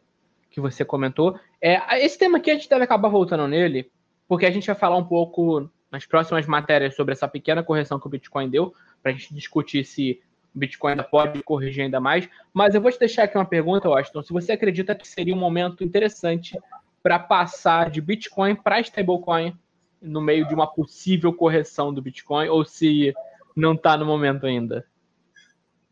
que 0.49 0.61
você 0.61 0.83
comentou. 0.83 1.39
É, 1.61 2.03
esse 2.03 2.17
tema 2.17 2.37
aqui 2.37 2.49
a 2.49 2.55
gente 2.55 2.69
deve 2.69 2.83
acabar 2.83 3.09
voltando 3.09 3.47
nele, 3.47 3.91
porque 4.27 4.45
a 4.45 4.51
gente 4.51 4.65
vai 4.65 4.75
falar 4.75 4.97
um 4.97 5.05
pouco 5.05 5.69
nas 5.91 6.05
próximas 6.05 6.45
matérias 6.45 6.95
sobre 6.95 7.13
essa 7.13 7.27
pequena 7.27 7.63
correção 7.63 7.99
que 7.99 8.07
o 8.07 8.09
Bitcoin 8.09 8.49
deu, 8.49 8.73
para 9.01 9.11
a 9.11 9.15
gente 9.15 9.33
discutir 9.33 9.85
se 9.85 10.21
o 10.53 10.59
Bitcoin 10.59 10.91
ainda 10.91 11.03
pode 11.03 11.41
corrigir 11.43 11.83
ainda 11.83 11.99
mais. 11.99 12.27
Mas 12.53 12.75
eu 12.75 12.81
vou 12.81 12.91
te 12.91 12.99
deixar 12.99 13.23
aqui 13.23 13.37
uma 13.37 13.45
pergunta, 13.45 13.89
Washington. 13.89 14.23
Se 14.23 14.33
você 14.33 14.51
acredita 14.51 14.95
que 14.95 15.07
seria 15.07 15.33
um 15.33 15.39
momento 15.39 15.83
interessante 15.83 16.57
para 17.01 17.17
passar 17.19 17.89
de 17.89 18.01
Bitcoin 18.01 18.55
para 18.55 18.79
stablecoin 18.81 19.57
no 20.01 20.21
meio 20.21 20.47
de 20.47 20.53
uma 20.53 20.67
possível 20.67 21.33
correção 21.33 21.93
do 21.93 22.01
Bitcoin, 22.01 22.49
ou 22.49 22.65
se 22.65 23.13
não 23.55 23.73
está 23.73 23.95
no 23.97 24.05
momento 24.05 24.45
ainda? 24.45 24.85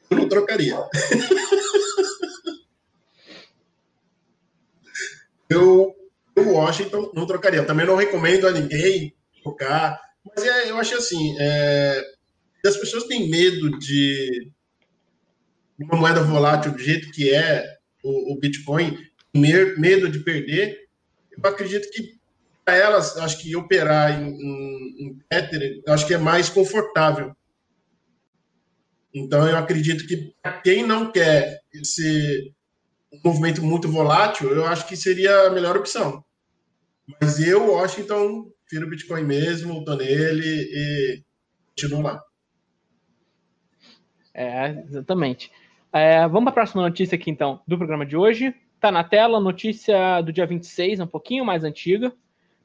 Eu 0.09 0.17
não 0.17 0.29
trocaria. 0.29 0.75
eu, 5.49 5.95
eu, 6.35 6.49
Washington, 6.53 7.11
não 7.13 7.25
trocaria. 7.25 7.65
Também 7.65 7.87
não 7.87 7.95
recomendo 7.95 8.47
a 8.47 8.51
ninguém 8.51 9.14
trocar. 9.45 10.01
Mas 10.25 10.43
é, 10.43 10.69
eu 10.71 10.77
acho 10.77 10.95
assim, 10.95 11.35
é, 11.39 12.03
as 12.65 12.77
pessoas 12.77 13.03
têm 13.03 13.29
medo 13.29 13.77
de 13.77 14.51
uma 15.79 15.97
moeda 15.97 16.21
volátil 16.21 16.71
do 16.71 16.79
jeito 16.79 17.11
que 17.11 17.33
é 17.33 17.77
o, 18.03 18.33
o 18.33 18.39
Bitcoin, 18.39 18.97
medo 19.33 20.09
de 20.09 20.19
perder, 20.19 20.85
eu 21.31 21.49
acredito 21.49 21.89
que 21.91 22.15
para 22.63 22.77
elas, 22.77 23.15
acho 23.17 23.39
que 23.39 23.55
operar 23.55 24.19
em, 24.19 24.29
em, 24.29 25.05
em 25.05 25.19
Tether, 25.29 25.83
acho 25.87 26.07
que 26.07 26.15
é 26.15 26.17
mais 26.17 26.49
confortável. 26.49 27.35
Então, 29.13 29.47
eu 29.47 29.55
acredito 29.55 30.07
que 30.07 30.33
quem 30.63 30.85
não 30.85 31.11
quer 31.11 31.61
esse 31.71 32.51
movimento 33.23 33.61
muito 33.61 33.87
volátil, 33.87 34.51
eu 34.51 34.65
acho 34.65 34.87
que 34.87 34.97
seria 34.97 35.47
a 35.47 35.49
melhor 35.51 35.77
opção. 35.77 36.23
Mas 37.21 37.39
eu, 37.39 37.71
Washington, 37.71 38.51
prefiro 38.67 38.89
Bitcoin 38.89 39.23
mesmo, 39.23 39.79
estou 39.79 39.95
nele 39.95 40.45
e 40.45 41.23
continuo 41.69 42.01
lá. 42.01 42.21
É, 44.33 44.83
exatamente. 44.87 45.51
É, 45.93 46.27
vamos 46.27 46.43
para 46.43 46.51
a 46.51 46.53
próxima 46.65 46.81
notícia 46.81 47.15
aqui, 47.15 47.31
então, 47.31 47.61
do 47.67 47.77
programa 47.77 48.05
de 48.05 48.17
hoje. 48.17 48.53
Está 48.75 48.91
na 48.91 49.03
tela, 49.03 49.39
notícia 49.39 50.21
do 50.21 50.33
dia 50.33 50.45
26, 50.45 50.99
um 50.99 51.07
pouquinho 51.07 51.45
mais 51.45 51.63
antiga. 51.63 52.13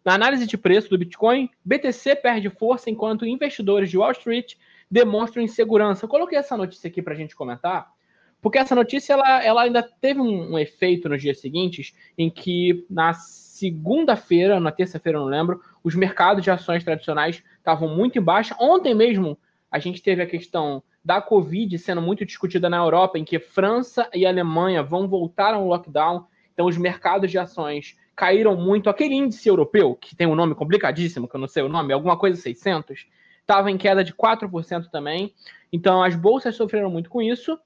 Na 0.05 0.15
análise 0.15 0.47
de 0.47 0.57
preço 0.57 0.91
do 0.91 0.99
Bitcoin, 0.99 1.49
BTC 1.65 2.17
perde 2.17 2.49
força 2.51 2.91
enquanto 2.91 3.27
investidores 3.27 3.91
de 3.91 3.99
Wall 3.99 4.13
Street 4.13 4.55
demonstram 4.91 5.43
insegurança. 5.43 6.05
Eu 6.05 6.09
coloquei 6.09 6.39
essa 6.39 6.57
notícia 6.57 6.89
aqui 6.89 7.01
para 7.01 7.13
a 7.13 7.17
gente 7.17 7.37
comentar, 7.37 7.93
porque 8.41 8.59
essa 8.59 8.75
notícia 8.75 9.13
ela, 9.13 9.45
ela 9.45 9.63
ainda 9.63 9.83
teve 9.83 10.21
um, 10.21 10.55
um 10.55 10.59
efeito 10.59 11.09
nos 11.09 11.23
dias 11.23 11.39
seguintes, 11.41 11.95
em 12.19 12.31
que 12.31 12.85
na 12.91 13.13
segunda-feira, 13.61 14.59
na 14.59 14.73
terça-feira, 14.73 15.19
não 15.19 15.27
lembro, 15.27 15.61
os 15.85 15.95
mercados 15.95 16.43
de 16.43 16.51
ações 16.51 16.83
tradicionais 16.83 17.43
estavam 17.59 17.95
muito 17.95 18.19
em 18.19 18.23
baixa. 18.23 18.57
Ontem 18.59 18.95
mesmo 18.95 19.39
a 19.71 19.79
gente 19.79 20.03
teve 20.03 20.23
a 20.23 20.27
questão 20.27 20.83
da 21.05 21.21
Covid 21.21 21.79
sendo 21.79 22.01
muito 22.01 22.25
discutida 22.25 22.71
na 22.71 22.79
Europa, 22.79 23.19
em 23.19 23.25
que 23.25 23.39
França 23.39 24.09
e 24.15 24.25
Alemanha 24.25 24.83
vão 24.83 25.07
voltar 25.07 25.53
ao 25.53 25.67
lockdown, 25.67 26.27
então 26.53 26.67
os 26.67 26.79
mercados 26.79 27.31
de 27.31 27.39
ações 27.39 27.97
caíram 28.17 28.57
muito. 28.57 28.89
Aquele 28.89 29.15
índice 29.15 29.49
europeu, 29.49 29.95
que 29.95 30.17
tem 30.17 30.27
um 30.27 30.35
nome 30.35 30.55
complicadíssimo, 30.55 31.29
que 31.29 31.37
eu 31.37 31.41
não 31.41 31.49
sei 31.49 31.63
o 31.63 31.69
nome, 31.69 31.93
alguma 31.93 32.19
coisa 32.19 32.41
600, 32.41 33.07
estava 33.41 33.71
em 33.71 33.77
queda 33.77 34.03
de 34.03 34.15
4% 34.15 34.89
também. 34.91 35.35
Então 35.71 36.03
as 36.03 36.17
bolsas 36.17 36.57
sofreram 36.57 36.91
muito 36.91 37.11
com 37.11 37.21
isso. 37.21 37.59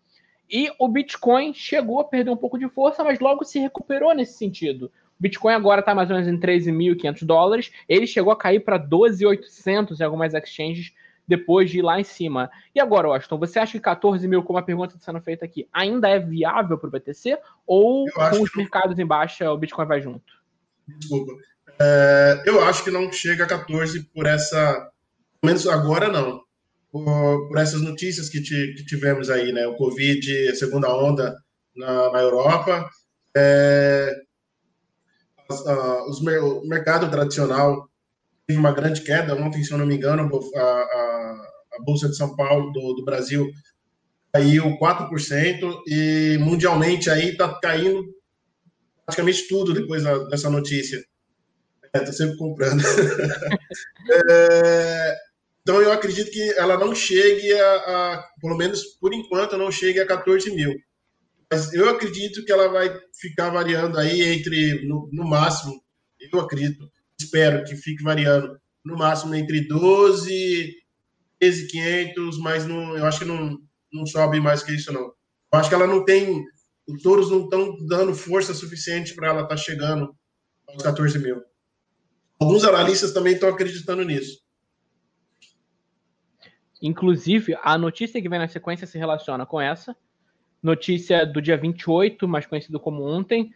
E 0.51 0.71
o 0.79 0.89
Bitcoin 0.89 1.55
chegou 1.55 2.01
a 2.01 2.05
perder 2.05 2.31
um 2.31 2.37
pouco 2.37 2.59
de 2.59 2.69
força, 2.69 3.03
mas 3.03 3.19
logo 3.19 3.45
se 3.45 3.59
recuperou 3.59 4.15
nesse 4.15 4.35
sentido. 4.35 4.93
Bitcoin 5.25 5.55
agora 5.55 5.81
está 5.81 5.95
mais 5.95 6.11
ou 6.11 6.17
menos 6.17 6.31
em 6.31 6.39
13.500 6.39 7.25
dólares. 7.25 7.73
Ele 7.89 8.07
chegou 8.07 8.31
a 8.31 8.37
cair 8.37 8.61
para 8.61 8.79
12.800 8.79 9.99
em 9.99 10.05
algumas 10.05 10.35
exchanges 10.35 10.93
depois 11.27 11.71
de 11.71 11.79
ir 11.79 11.83
lá 11.83 11.99
em 11.99 12.05
cima. 12.05 12.51
E 12.75 12.81
agora, 12.81 13.09
Washington, 13.09 13.39
você 13.39 13.59
acha 13.59 13.73
que 13.73 13.81
14 13.81 14.29
mil, 14.29 14.43
como 14.43 14.59
a 14.59 14.63
pergunta 14.63 14.95
está 14.95 15.03
sendo 15.03 15.25
feita 15.25 15.43
aqui, 15.43 15.67
ainda 15.73 16.11
é 16.11 16.19
viável 16.19 16.77
para 16.77 16.89
o 16.89 16.91
BTC? 16.91 17.39
Ou 17.67 18.05
com 18.13 18.43
os 18.43 18.55
mercados 18.55 18.99
em 18.99 19.07
baixa 19.07 19.51
o 19.51 19.57
Bitcoin 19.57 19.87
vai 19.87 20.03
junto? 20.03 20.31
Desculpa. 20.87 21.33
É, 21.81 22.43
eu 22.45 22.63
acho 22.63 22.85
que 22.85 22.91
não 22.91 23.11
chega 23.11 23.45
a 23.45 23.49
14 23.49 24.05
por 24.15 24.27
essa. 24.27 24.75
Pelo 25.41 25.55
menos 25.55 25.67
agora 25.67 26.09
não. 26.09 26.43
Por, 26.93 27.49
por 27.49 27.57
essas 27.57 27.81
notícias 27.81 28.29
que, 28.29 28.43
te, 28.43 28.75
que, 28.77 28.85
tivemos 28.85 29.31
aí, 29.31 29.53
né? 29.53 29.67
O 29.67 29.77
Covid, 29.77 30.51
a 30.51 30.55
segunda 30.55 30.95
onda 30.95 31.35
na, 31.75 32.13
na 32.13 32.21
Europa. 32.21 32.91
É, 33.35 34.15
a, 35.51 36.05
os, 36.09 36.21
o 36.21 36.67
mercado 36.67 37.11
tradicional 37.11 37.89
teve 38.47 38.59
uma 38.59 38.73
grande 38.73 39.01
queda. 39.03 39.35
Ontem, 39.35 39.63
se 39.63 39.73
eu 39.73 39.79
não 39.79 39.87
me 39.87 39.97
engano, 39.97 40.29
a, 40.55 40.61
a, 40.61 41.49
a 41.79 41.83
Bolsa 41.85 42.09
de 42.09 42.17
São 42.17 42.35
Paulo 42.37 42.73
do, 42.73 42.95
do 42.95 43.05
Brasil 43.05 43.51
caiu 44.33 44.77
4% 44.79 45.83
e 45.87 46.37
mundialmente 46.41 47.09
aí 47.09 47.31
está 47.31 47.49
caindo 47.61 48.05
praticamente 49.07 49.47
tudo 49.49 49.73
depois 49.73 50.03
da, 50.03 50.19
dessa 50.25 50.51
notícia. 50.51 51.05
Estou 51.95 52.09
é, 52.09 52.13
sempre 52.13 52.37
comprando. 52.37 52.83
é, 54.29 55.17
então 55.63 55.81
eu 55.81 55.93
acredito 55.93 56.31
que 56.31 56.53
ela 56.59 56.77
não 56.77 56.95
chegue 56.95 57.53
a, 57.53 57.75
a, 57.77 58.29
pelo 58.41 58.57
menos 58.57 58.83
por 59.01 59.15
enquanto, 59.15 59.57
não 59.57 59.71
chegue 59.71 60.01
a 60.01 60.07
14 60.07 60.51
mil. 60.51 60.75
Mas 61.51 61.73
eu 61.73 61.89
acredito 61.89 62.45
que 62.45 62.53
ela 62.53 62.69
vai 62.69 62.99
ficar 63.21 63.51
variando 63.51 63.99
aí 63.99 64.23
entre, 64.23 64.87
no, 64.87 65.09
no 65.13 65.25
máximo, 65.25 65.83
eu 66.33 66.41
acredito, 66.41 66.91
espero 67.19 67.65
que 67.65 67.77
fique 67.77 68.03
variando 68.03 68.59
no 68.85 68.97
máximo 68.97 69.35
entre 69.35 69.67
12, 69.67 70.75
13,500, 71.39 72.39
mas 72.39 72.67
não, 72.67 72.97
eu 72.97 73.07
acho 73.07 73.21
que 73.21 73.25
não, 73.25 73.59
não 73.93 74.07
sobe 74.07 74.41
mais 74.41 74.63
que 74.63 74.73
isso, 74.73 74.93
não. 74.93 75.03
Eu 75.03 75.59
acho 75.59 75.69
que 75.69 75.75
ela 75.75 75.87
não 75.87 76.05
tem. 76.05 76.45
Os 76.87 77.03
touros 77.03 77.31
não 77.31 77.45
estão 77.45 77.77
dando 77.87 78.15
força 78.15 78.53
suficiente 78.53 79.15
para 79.15 79.29
ela 79.29 79.43
estar 79.43 79.55
tá 79.55 79.57
chegando 79.57 80.15
aos 80.69 80.83
14 80.83 81.19
mil. 81.19 81.43
Alguns 82.39 82.65
analistas 82.65 83.13
também 83.13 83.35
estão 83.35 83.49
acreditando 83.49 84.05
nisso. 84.05 84.43
Inclusive, 86.83 87.57
a 87.63 87.79
notícia 87.79 88.21
que 88.21 88.29
vem 88.29 88.39
na 88.39 88.49
sequência 88.49 88.87
se 88.87 88.99
relaciona 88.99 89.47
com 89.47 89.61
essa. 89.61 89.97
Notícia 90.65 91.27
do 91.27 91.43
dia 91.43 91.59
28, 91.59 92.27
mais 92.27 92.47
conhecido 92.47 92.81
como 92.81 93.05
ontem, 93.05 93.53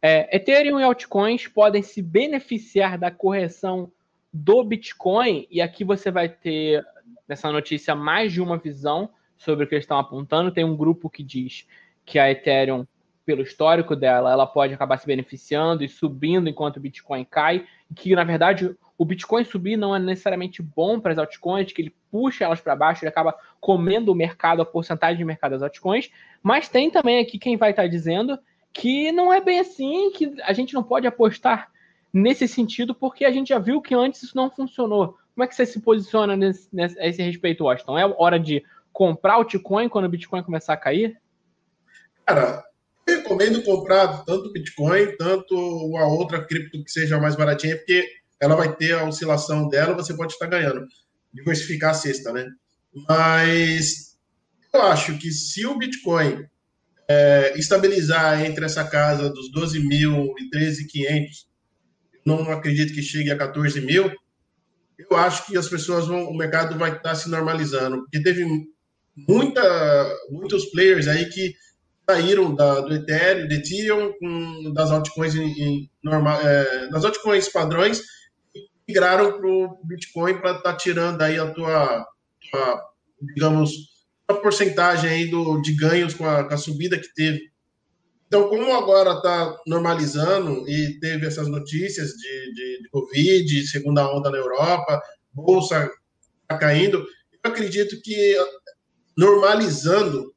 é, 0.00 0.36
Ethereum 0.36 0.78
e 0.78 0.84
altcoins 0.84 1.48
podem 1.48 1.82
se 1.82 2.00
beneficiar 2.00 2.96
da 2.96 3.10
correção 3.10 3.90
do 4.32 4.62
Bitcoin, 4.62 5.44
e 5.50 5.60
aqui 5.60 5.82
você 5.82 6.08
vai 6.08 6.28
ter 6.28 6.86
nessa 7.28 7.50
notícia 7.50 7.96
mais 7.96 8.32
de 8.32 8.40
uma 8.40 8.58
visão 8.58 9.10
sobre 9.36 9.64
o 9.64 9.68
que 9.68 9.74
eles 9.74 9.82
estão 9.82 9.98
apontando. 9.98 10.52
Tem 10.52 10.62
um 10.62 10.76
grupo 10.76 11.10
que 11.10 11.24
diz 11.24 11.66
que 12.06 12.16
a 12.16 12.30
Ethereum, 12.30 12.86
pelo 13.26 13.42
histórico 13.42 13.96
dela, 13.96 14.30
ela 14.30 14.46
pode 14.46 14.72
acabar 14.72 14.98
se 14.98 15.06
beneficiando 15.06 15.82
e 15.82 15.88
subindo 15.88 16.48
enquanto 16.48 16.76
o 16.76 16.80
Bitcoin 16.80 17.24
cai, 17.24 17.66
e 17.90 17.94
que 17.94 18.14
na 18.14 18.22
verdade 18.22 18.72
o 18.96 19.04
Bitcoin 19.04 19.44
subir 19.44 19.76
não 19.76 19.96
é 19.96 19.98
necessariamente 19.98 20.62
bom 20.62 21.00
para 21.00 21.10
as 21.10 21.18
altcoins, 21.18 21.72
que 21.72 21.82
ele 21.82 21.94
puxa 22.08 22.44
elas 22.44 22.60
para 22.60 22.76
baixo, 22.76 23.04
ele 23.04 23.08
acaba 23.08 23.36
comendo 23.62 24.10
o 24.10 24.14
mercado, 24.14 24.60
a 24.60 24.66
porcentagem 24.66 25.18
de 25.18 25.24
mercado 25.24 25.52
das 25.52 25.62
altcoins. 25.62 26.10
Mas 26.42 26.68
tem 26.68 26.90
também 26.90 27.20
aqui 27.20 27.38
quem 27.38 27.56
vai 27.56 27.70
estar 27.70 27.86
dizendo 27.86 28.36
que 28.72 29.12
não 29.12 29.32
é 29.32 29.40
bem 29.40 29.60
assim, 29.60 30.10
que 30.10 30.34
a 30.42 30.52
gente 30.52 30.74
não 30.74 30.82
pode 30.82 31.06
apostar 31.06 31.70
nesse 32.12 32.48
sentido, 32.48 32.92
porque 32.92 33.24
a 33.24 33.30
gente 33.30 33.50
já 33.50 33.60
viu 33.60 33.80
que 33.80 33.94
antes 33.94 34.24
isso 34.24 34.36
não 34.36 34.50
funcionou. 34.50 35.16
Como 35.32 35.44
é 35.44 35.46
que 35.46 35.54
você 35.54 35.64
se 35.64 35.80
posiciona 35.80 36.36
nesse, 36.36 36.68
nesse, 36.72 36.98
a 36.98 37.06
esse 37.06 37.22
respeito, 37.22 37.62
Washington? 37.62 37.96
É 37.96 38.04
hora 38.18 38.38
de 38.38 38.64
comprar 38.92 39.38
o 39.38 39.44
Bitcoin 39.44 39.88
quando 39.88 40.06
o 40.06 40.08
Bitcoin 40.08 40.42
começar 40.42 40.72
a 40.72 40.76
cair? 40.76 41.16
Cara, 42.26 42.64
eu 43.06 43.18
recomendo 43.18 43.62
comprar 43.62 44.24
tanto 44.24 44.48
o 44.48 44.52
Bitcoin, 44.52 45.16
tanto 45.16 45.54
a 45.98 46.06
outra 46.08 46.44
cripto 46.44 46.82
que 46.82 46.90
seja 46.90 47.20
mais 47.20 47.36
baratinha, 47.36 47.76
porque 47.76 48.04
ela 48.40 48.56
vai 48.56 48.74
ter 48.74 48.92
a 48.94 49.04
oscilação 49.04 49.68
dela, 49.68 49.94
você 49.94 50.14
pode 50.14 50.32
estar 50.32 50.46
ganhando. 50.46 50.84
Diversificar 51.32 51.90
a 51.90 51.94
cesta, 51.94 52.32
né? 52.32 52.44
Mas 52.94 54.16
eu 54.72 54.82
acho 54.82 55.18
que 55.18 55.30
se 55.30 55.66
o 55.66 55.76
Bitcoin 55.76 56.46
é, 57.08 57.52
estabilizar 57.56 58.44
entre 58.44 58.64
essa 58.64 58.84
casa 58.84 59.30
dos 59.30 59.50
12 59.50 59.80
mil 59.80 60.34
e 60.38 60.50
13,500, 60.50 61.46
não 62.24 62.50
acredito 62.50 62.94
que 62.94 63.02
chegue 63.02 63.30
a 63.30 63.36
14 63.36 63.80
mil, 63.80 64.10
eu 64.98 65.16
acho 65.16 65.46
que 65.46 65.56
as 65.56 65.68
pessoas 65.68 66.06
vão, 66.06 66.24
o 66.24 66.36
mercado 66.36 66.78
vai 66.78 66.96
estar 66.96 67.14
se 67.14 67.28
normalizando, 67.28 68.02
porque 68.02 68.22
teve 68.22 68.46
muita, 69.16 70.16
muitos 70.30 70.66
players 70.66 71.08
aí 71.08 71.26
que 71.26 71.54
saíram 72.08 72.54
da, 72.54 72.80
do 72.80 72.94
Ethereum, 72.94 73.48
do 73.48 73.54
Ethereum, 73.54 74.12
com, 74.18 74.72
das 74.72 74.90
altcoins 74.90 75.34
em, 75.34 75.50
em 75.50 75.90
normal, 76.02 76.40
é, 76.40 76.88
das 76.88 77.04
altcoins 77.04 77.48
padrões, 77.48 78.02
migraram 78.86 79.38
para 79.38 79.46
o 79.46 79.78
Bitcoin 79.84 80.38
para 80.38 80.56
estar 80.56 80.72
tá 80.72 80.76
tirando 80.76 81.22
aí 81.22 81.38
a 81.38 81.50
tua, 81.50 82.06
tua 82.52 82.92
digamos, 83.34 83.70
a 84.28 84.34
porcentagem 84.34 85.08
aí 85.08 85.30
do, 85.30 85.60
de 85.60 85.72
ganhos 85.74 86.14
com 86.14 86.26
a, 86.26 86.44
com 86.44 86.54
a 86.54 86.58
subida 86.58 86.98
que 86.98 87.12
teve. 87.14 87.50
Então, 88.26 88.48
como 88.48 88.72
agora 88.74 89.12
está 89.12 89.60
normalizando 89.66 90.68
e 90.68 90.98
teve 91.00 91.26
essas 91.26 91.48
notícias 91.48 92.12
de, 92.12 92.54
de, 92.54 92.82
de, 92.82 92.88
Covid, 92.88 93.66
segunda 93.66 94.10
onda 94.10 94.30
na 94.30 94.38
Europa, 94.38 95.00
bolsa 95.32 95.90
tá 96.48 96.58
caindo, 96.58 96.98
eu 96.98 97.50
acredito 97.50 98.00
que 98.02 98.36
normalizando, 99.16 100.34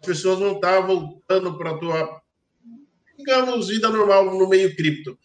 as 0.00 0.06
pessoas 0.06 0.38
vão 0.38 0.52
estar 0.52 0.80
tá 0.80 0.86
voltando 0.86 1.58
para 1.58 1.70
a 1.70 1.78
tua, 1.78 2.20
digamos, 3.18 3.68
vida 3.68 3.88
normal 3.90 4.26
no 4.26 4.48
meio 4.48 4.74
cripto. 4.76 5.18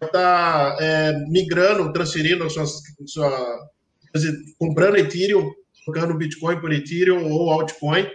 Está 0.00 0.76
é, 0.78 1.12
migrando, 1.28 1.92
transferindo 1.92 2.44
a 2.44 2.50
sua, 2.50 2.64
sua 3.06 3.68
dizer, 4.14 4.34
comprando 4.58 4.96
Ethereum, 4.98 5.52
trocando 5.86 6.18
Bitcoin 6.18 6.60
por 6.60 6.72
Ethereum 6.72 7.30
ou 7.30 7.50
altcoin 7.50 8.10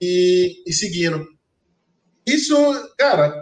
e, 0.00 0.62
e 0.66 0.72
seguindo. 0.72 1.24
Isso, 2.26 2.56
cara, 2.96 3.38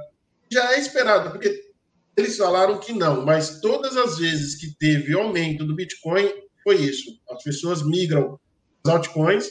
já 0.52 0.74
é 0.74 0.80
esperado, 0.80 1.30
porque 1.30 1.70
eles 2.16 2.36
falaram 2.36 2.80
que 2.80 2.92
não, 2.92 3.24
mas 3.24 3.60
todas 3.60 3.96
as 3.96 4.18
vezes 4.18 4.56
que 4.56 4.76
teve 4.76 5.14
aumento 5.14 5.64
do 5.64 5.76
Bitcoin, 5.76 6.28
foi 6.64 6.76
isso. 6.76 7.18
As 7.30 7.42
pessoas 7.42 7.82
migram 7.82 8.38
as 8.84 8.92
altcoins, 8.92 9.48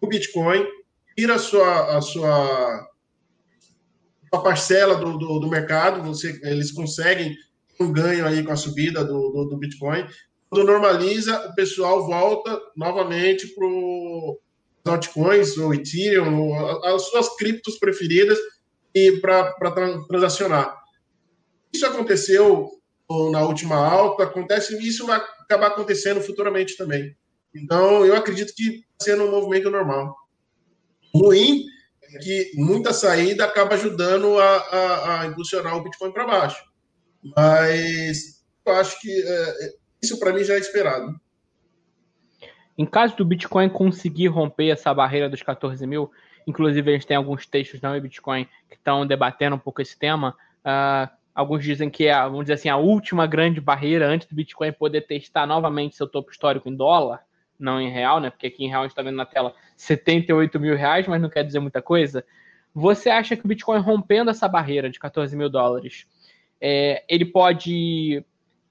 o 0.00 0.06
Bitcoin, 0.06 0.64
tira 1.16 1.34
a 1.34 1.38
sua, 1.38 1.96
a 1.96 2.00
sua, 2.00 2.88
a 4.32 4.38
parcela 4.38 4.96
do, 4.96 5.18
do, 5.18 5.40
do, 5.40 5.48
mercado, 5.48 6.02
você, 6.02 6.38
eles 6.44 6.70
conseguem 6.70 7.36
um 7.80 7.92
ganho 7.92 8.26
aí 8.26 8.44
com 8.44 8.52
a 8.52 8.56
subida 8.56 9.04
do, 9.04 9.30
do, 9.30 9.44
do 9.46 9.56
Bitcoin. 9.56 10.06
Quando 10.52 10.66
normaliza, 10.66 11.48
o 11.48 11.54
pessoal 11.54 12.06
volta 12.06 12.60
novamente 12.76 13.46
para 14.84 14.92
altcoins, 14.92 15.56
ou 15.56 15.72
Ethereum, 15.72 16.50
ou 16.50 16.84
as 16.84 17.04
suas 17.08 17.34
criptos 17.36 17.78
preferidas 17.78 18.38
e 18.94 19.12
para 19.12 19.54
transacionar. 20.06 20.78
Isso 21.72 21.86
aconteceu 21.86 22.70
na 23.30 23.40
última 23.46 23.76
alta, 23.76 24.24
acontece 24.24 24.76
e 24.76 24.86
isso 24.86 25.06
vai 25.06 25.24
acabar 25.40 25.68
acontecendo 25.68 26.20
futuramente 26.20 26.76
também. 26.76 27.16
Então, 27.54 28.04
eu 28.04 28.14
acredito 28.14 28.52
que 28.54 28.84
está 28.92 29.04
sendo 29.12 29.24
um 29.24 29.30
movimento 29.30 29.70
normal. 29.70 30.14
Ruim 31.14 31.64
é 32.02 32.18
que 32.18 32.50
muita 32.56 32.92
saída 32.92 33.46
acaba 33.46 33.74
ajudando 33.74 34.38
a, 34.38 34.56
a, 34.56 35.20
a 35.22 35.26
impulsionar 35.28 35.78
o 35.78 35.82
Bitcoin 35.82 36.12
para 36.12 36.26
baixo. 36.26 36.62
Mas 37.34 38.42
eu 38.66 38.72
acho 38.74 39.00
que 39.00 39.10
é, 39.10 39.81
isso 40.02 40.18
para 40.18 40.32
mim 40.32 40.42
já 40.42 40.54
é 40.54 40.58
esperado. 40.58 41.18
Em 42.76 42.84
caso 42.84 43.16
do 43.16 43.24
Bitcoin 43.24 43.68
conseguir 43.68 44.28
romper 44.28 44.68
essa 44.68 44.92
barreira 44.92 45.28
dos 45.28 45.42
14 45.42 45.86
mil, 45.86 46.10
inclusive 46.46 46.90
a 46.90 46.94
gente 46.94 47.06
tem 47.06 47.16
alguns 47.16 47.46
textos 47.46 47.80
na 47.80 47.98
Bitcoin 48.00 48.46
que 48.68 48.74
estão 48.74 49.06
debatendo 49.06 49.56
um 49.56 49.58
pouco 49.58 49.80
esse 49.80 49.96
tema. 49.98 50.34
Uh, 50.64 51.08
alguns 51.34 51.62
dizem 51.62 51.90
que 51.90 52.06
é, 52.06 52.14
vamos 52.22 52.40
dizer 52.40 52.54
assim, 52.54 52.68
a 52.68 52.76
última 52.76 53.26
grande 53.26 53.60
barreira 53.60 54.08
antes 54.08 54.26
do 54.26 54.34
Bitcoin 54.34 54.72
poder 54.72 55.02
testar 55.02 55.46
novamente 55.46 55.96
seu 55.96 56.08
topo 56.08 56.30
histórico 56.30 56.68
em 56.68 56.74
dólar, 56.74 57.22
não 57.58 57.80
em 57.80 57.90
real, 57.90 58.20
né? 58.20 58.30
Porque 58.30 58.46
aqui 58.46 58.64
em 58.64 58.68
real 58.68 58.82
a 58.82 58.84
gente 58.84 58.92
está 58.92 59.02
vendo 59.02 59.16
na 59.16 59.26
tela 59.26 59.54
78 59.76 60.58
mil 60.58 60.76
reais, 60.76 61.06
mas 61.06 61.20
não 61.20 61.28
quer 61.28 61.44
dizer 61.44 61.60
muita 61.60 61.80
coisa. 61.82 62.24
Você 62.74 63.10
acha 63.10 63.36
que 63.36 63.44
o 63.44 63.48
Bitcoin 63.48 63.80
rompendo 63.80 64.30
essa 64.30 64.48
barreira 64.48 64.88
de 64.88 64.98
14 64.98 65.36
mil 65.36 65.50
dólares, 65.50 66.06
é, 66.60 67.04
ele 67.08 67.26
pode 67.26 68.24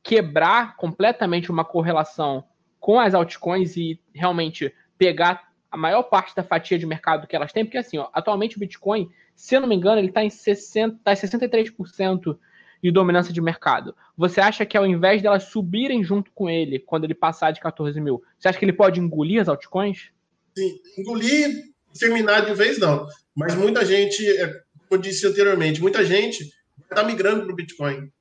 quebrar 0.04 0.76
completamente 0.78 1.52
uma 1.52 1.64
correlação 1.64 2.44
com 2.80 3.00
as 3.00 3.14
altcoins 3.14 3.78
e 3.78 4.00
realmente 4.14 4.74
pegar 4.98 5.52
a 5.72 5.78
maior 5.78 6.04
parte 6.04 6.36
da 6.36 6.44
fatia 6.44 6.78
de 6.78 6.86
mercado 6.86 7.28
que 7.28 7.36
elas 7.36 7.54
têm, 7.54 7.64
porque 7.64 7.78
assim, 7.78 7.98
ó, 7.98 8.10
atualmente 8.12 8.58
o 8.58 8.60
Bitcoin, 8.60 9.10
se 9.36 9.56
eu 9.56 9.62
não 9.62 9.68
me 9.68 9.76
engano, 9.76 10.00
ele 10.00 10.10
está 10.10 10.24
em 10.24 10.30
60, 10.30 11.00
tá 11.04 11.14
em 11.14 11.16
63% 11.16 12.38
de 12.84 12.92
dominância 12.92 13.32
de 13.32 13.40
mercado. 13.40 13.96
Você 14.18 14.42
acha 14.42 14.66
que 14.66 14.76
ao 14.76 14.86
invés 14.86 15.22
delas 15.22 15.44
subirem 15.44 16.04
junto 16.04 16.32
com 16.32 16.50
ele, 16.50 16.80
quando 16.80 17.06
ele 17.06 17.14
passar 17.14 17.52
de 17.52 17.62
14 17.62 18.00
mil, 18.02 18.24
você 18.38 18.50
acha 18.50 18.58
que 18.58 18.66
ele 18.66 18.74
pode 18.74 19.00
engolir 19.00 19.42
as 19.42 19.48
altcoins? 19.48 20.10
Sim, 20.58 20.80
engolir, 20.98 21.72
terminar 21.98 22.46
de 22.46 22.54
vez 22.54 22.78
não. 22.78 23.08
Mas 23.36 23.56
muita 23.56 23.86
gente, 23.86 24.28
é, 24.28 24.48
como 24.48 24.64
eu 24.92 24.98
disse 24.98 25.26
anteriormente, 25.26 25.82
muita 25.82 26.04
gente 26.04 26.52
está 26.82 27.04
migrando 27.04 27.44
para 27.44 27.54
o 27.54 27.56
Bitcoin. 27.56 28.12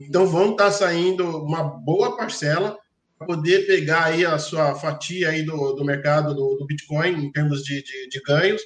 Então 0.00 0.26
vão 0.26 0.52
estar 0.52 0.66
tá 0.66 0.72
saindo 0.72 1.24
uma 1.24 1.62
boa 1.62 2.16
parcela 2.16 2.78
para 3.18 3.26
poder 3.26 3.66
pegar 3.66 4.04
aí 4.04 4.24
a 4.24 4.38
sua 4.38 4.74
fatia 4.76 5.30
aí 5.30 5.42
do, 5.42 5.72
do 5.72 5.84
mercado 5.84 6.34
do, 6.34 6.56
do 6.56 6.66
Bitcoin 6.66 7.24
em 7.24 7.32
termos 7.32 7.64
de, 7.64 7.82
de, 7.82 8.08
de, 8.08 8.20
ganhos. 8.22 8.62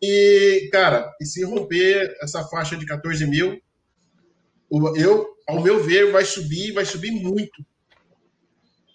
E, 0.00 0.68
cara, 0.70 1.12
e 1.20 1.26
se 1.26 1.44
romper 1.44 2.16
essa 2.22 2.44
faixa 2.44 2.76
de 2.76 2.86
14 2.86 3.26
mil, 3.26 3.60
eu, 4.94 5.26
ao 5.48 5.60
meu 5.60 5.82
ver, 5.82 6.12
vai 6.12 6.24
subir, 6.24 6.72
vai 6.72 6.84
subir 6.84 7.10
muito. 7.10 7.66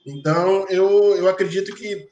Então, 0.06 0.66
eu, 0.70 1.16
eu 1.16 1.28
acredito 1.28 1.76
que 1.76 2.08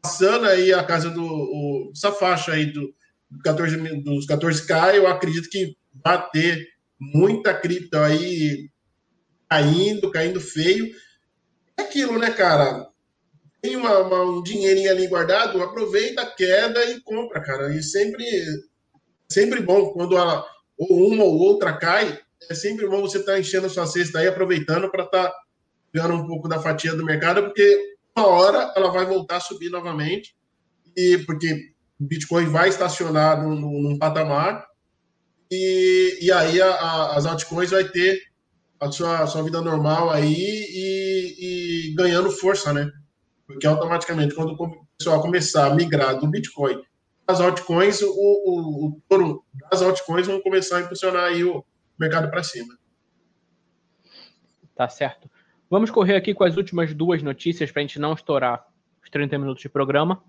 passando 0.00 0.46
aí 0.46 0.72
a 0.72 0.84
casa 0.84 1.10
do 1.10 1.24
o, 1.24 1.90
essa 1.92 2.12
faixa 2.12 2.52
aí 2.52 2.66
do, 2.66 2.94
do 3.28 3.42
14, 3.42 3.76
dos 4.02 4.26
14k, 4.26 4.94
eu 4.94 5.08
acredito 5.08 5.48
que 5.50 5.76
vai 6.04 6.30
ter 6.30 6.68
muita 7.00 7.52
cripto 7.52 7.98
aí 7.98 8.70
caindo, 9.48 10.10
caindo 10.10 10.40
feio. 10.40 10.94
É 11.76 11.82
aquilo, 11.82 12.18
né, 12.18 12.30
cara? 12.30 12.88
Tem 13.60 13.76
uma, 13.76 13.98
uma, 13.98 14.22
um 14.22 14.42
dinheirinho 14.42 14.90
ali 14.90 15.06
guardado, 15.08 15.62
aproveita 15.62 16.22
a 16.22 16.30
queda 16.30 16.84
e 16.84 17.00
compra, 17.00 17.40
cara. 17.40 17.74
E 17.74 17.82
sempre, 17.82 18.24
sempre 19.28 19.60
bom 19.60 19.90
quando 19.92 20.16
a, 20.16 20.46
ou 20.78 21.08
uma 21.08 21.24
ou 21.24 21.38
outra 21.38 21.76
cai, 21.76 22.18
é 22.48 22.54
sempre 22.54 22.86
bom 22.86 23.00
você 23.00 23.18
estar 23.18 23.32
tá 23.32 23.40
enchendo 23.40 23.66
a 23.66 23.70
sua 23.70 23.86
cesta 23.86 24.18
aí, 24.18 24.28
aproveitando 24.28 24.90
para 24.90 25.04
estar 25.04 25.28
tá 25.28 25.34
ganhando 25.92 26.14
um 26.14 26.26
pouco 26.26 26.48
da 26.48 26.60
fatia 26.60 26.94
do 26.94 27.04
mercado, 27.04 27.42
porque 27.42 27.96
uma 28.16 28.26
hora 28.26 28.72
ela 28.76 28.90
vai 28.90 29.06
voltar 29.06 29.36
a 29.36 29.40
subir 29.40 29.70
novamente, 29.70 30.36
e 30.96 31.18
porque 31.26 31.70
o 31.98 32.04
Bitcoin 32.04 32.46
vai 32.46 32.68
estacionar 32.68 33.42
num, 33.42 33.56
num 33.56 33.98
patamar, 33.98 34.66
e, 35.50 36.18
e 36.20 36.32
aí 36.32 36.60
a, 36.60 36.68
a, 36.68 37.16
as 37.16 37.26
altcoins 37.26 37.70
vai 37.70 37.84
ter 37.84 38.20
a 38.80 38.90
sua, 38.90 39.20
a 39.20 39.26
sua 39.26 39.42
vida 39.42 39.60
normal 39.60 40.10
aí 40.10 40.34
e, 40.34 41.90
e, 41.90 41.94
ganhando 41.94 42.30
força, 42.30 42.72
né? 42.72 42.90
Porque 43.46 43.66
automaticamente, 43.66 44.34
quando 44.34 44.52
o 44.52 44.86
pessoal 44.98 45.20
começar 45.22 45.66
a 45.66 45.74
migrar 45.74 46.18
do 46.18 46.28
Bitcoin 46.28 46.82
as 47.26 47.40
altcoins, 47.40 48.02
o, 48.02 48.08
o, 48.08 48.86
o 48.86 49.02
touro 49.08 49.44
das 49.70 49.82
altcoins 49.82 50.26
vão 50.26 50.40
começar 50.40 50.78
a 50.78 50.80
impulsionar 50.82 51.24
aí 51.24 51.42
o 51.42 51.64
mercado 51.98 52.30
para 52.30 52.42
cima. 52.42 52.72
Tá 54.74 54.88
certo. 54.88 55.28
Vamos 55.68 55.90
correr 55.90 56.14
aqui 56.14 56.32
com 56.32 56.44
as 56.44 56.56
últimas 56.56 56.94
duas 56.94 57.22
notícias 57.22 57.72
para 57.72 57.80
a 57.80 57.84
gente 57.84 57.98
não 57.98 58.12
estourar 58.12 58.64
os 59.02 59.10
30 59.10 59.38
minutos 59.38 59.62
de 59.62 59.68
programa. 59.68 60.22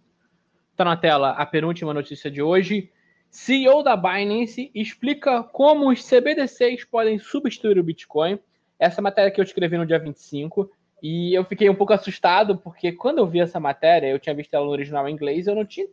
Está 0.72 0.86
na 0.86 0.98
tela 0.98 1.32
a 1.32 1.46
penúltima 1.46 1.94
notícia 1.94 2.32
de 2.32 2.42
hoje. 2.42 2.92
CEO 3.30 3.84
da 3.84 3.96
Binance 3.96 4.72
explica 4.74 5.44
como 5.44 5.90
os 5.90 6.04
CBDCs 6.08 6.86
podem 6.86 7.20
substituir 7.20 7.78
o 7.78 7.84
Bitcoin. 7.84 8.40
Essa 8.80 9.02
matéria 9.02 9.32
que 9.32 9.40
eu 9.40 9.44
escrevi 9.44 9.78
no 9.78 9.86
dia 9.86 10.00
25 10.00 10.70
e 11.02 11.34
eu 11.34 11.44
fiquei 11.46 11.70
um 11.70 11.76
pouco 11.76 11.94
assustado 11.94 12.58
porque 12.58 12.92
quando 12.92 13.20
eu 13.20 13.28
vi 13.28 13.40
essa 13.40 13.60
matéria, 13.60 14.08
eu 14.08 14.20
tinha 14.20 14.36
visto 14.36 14.54
ela 14.54 14.66
no 14.66 14.72
original 14.72 15.08
em 15.08 15.14
inglês, 15.14 15.48
eu 15.48 15.56
não 15.56 15.66
tinha. 15.66 15.88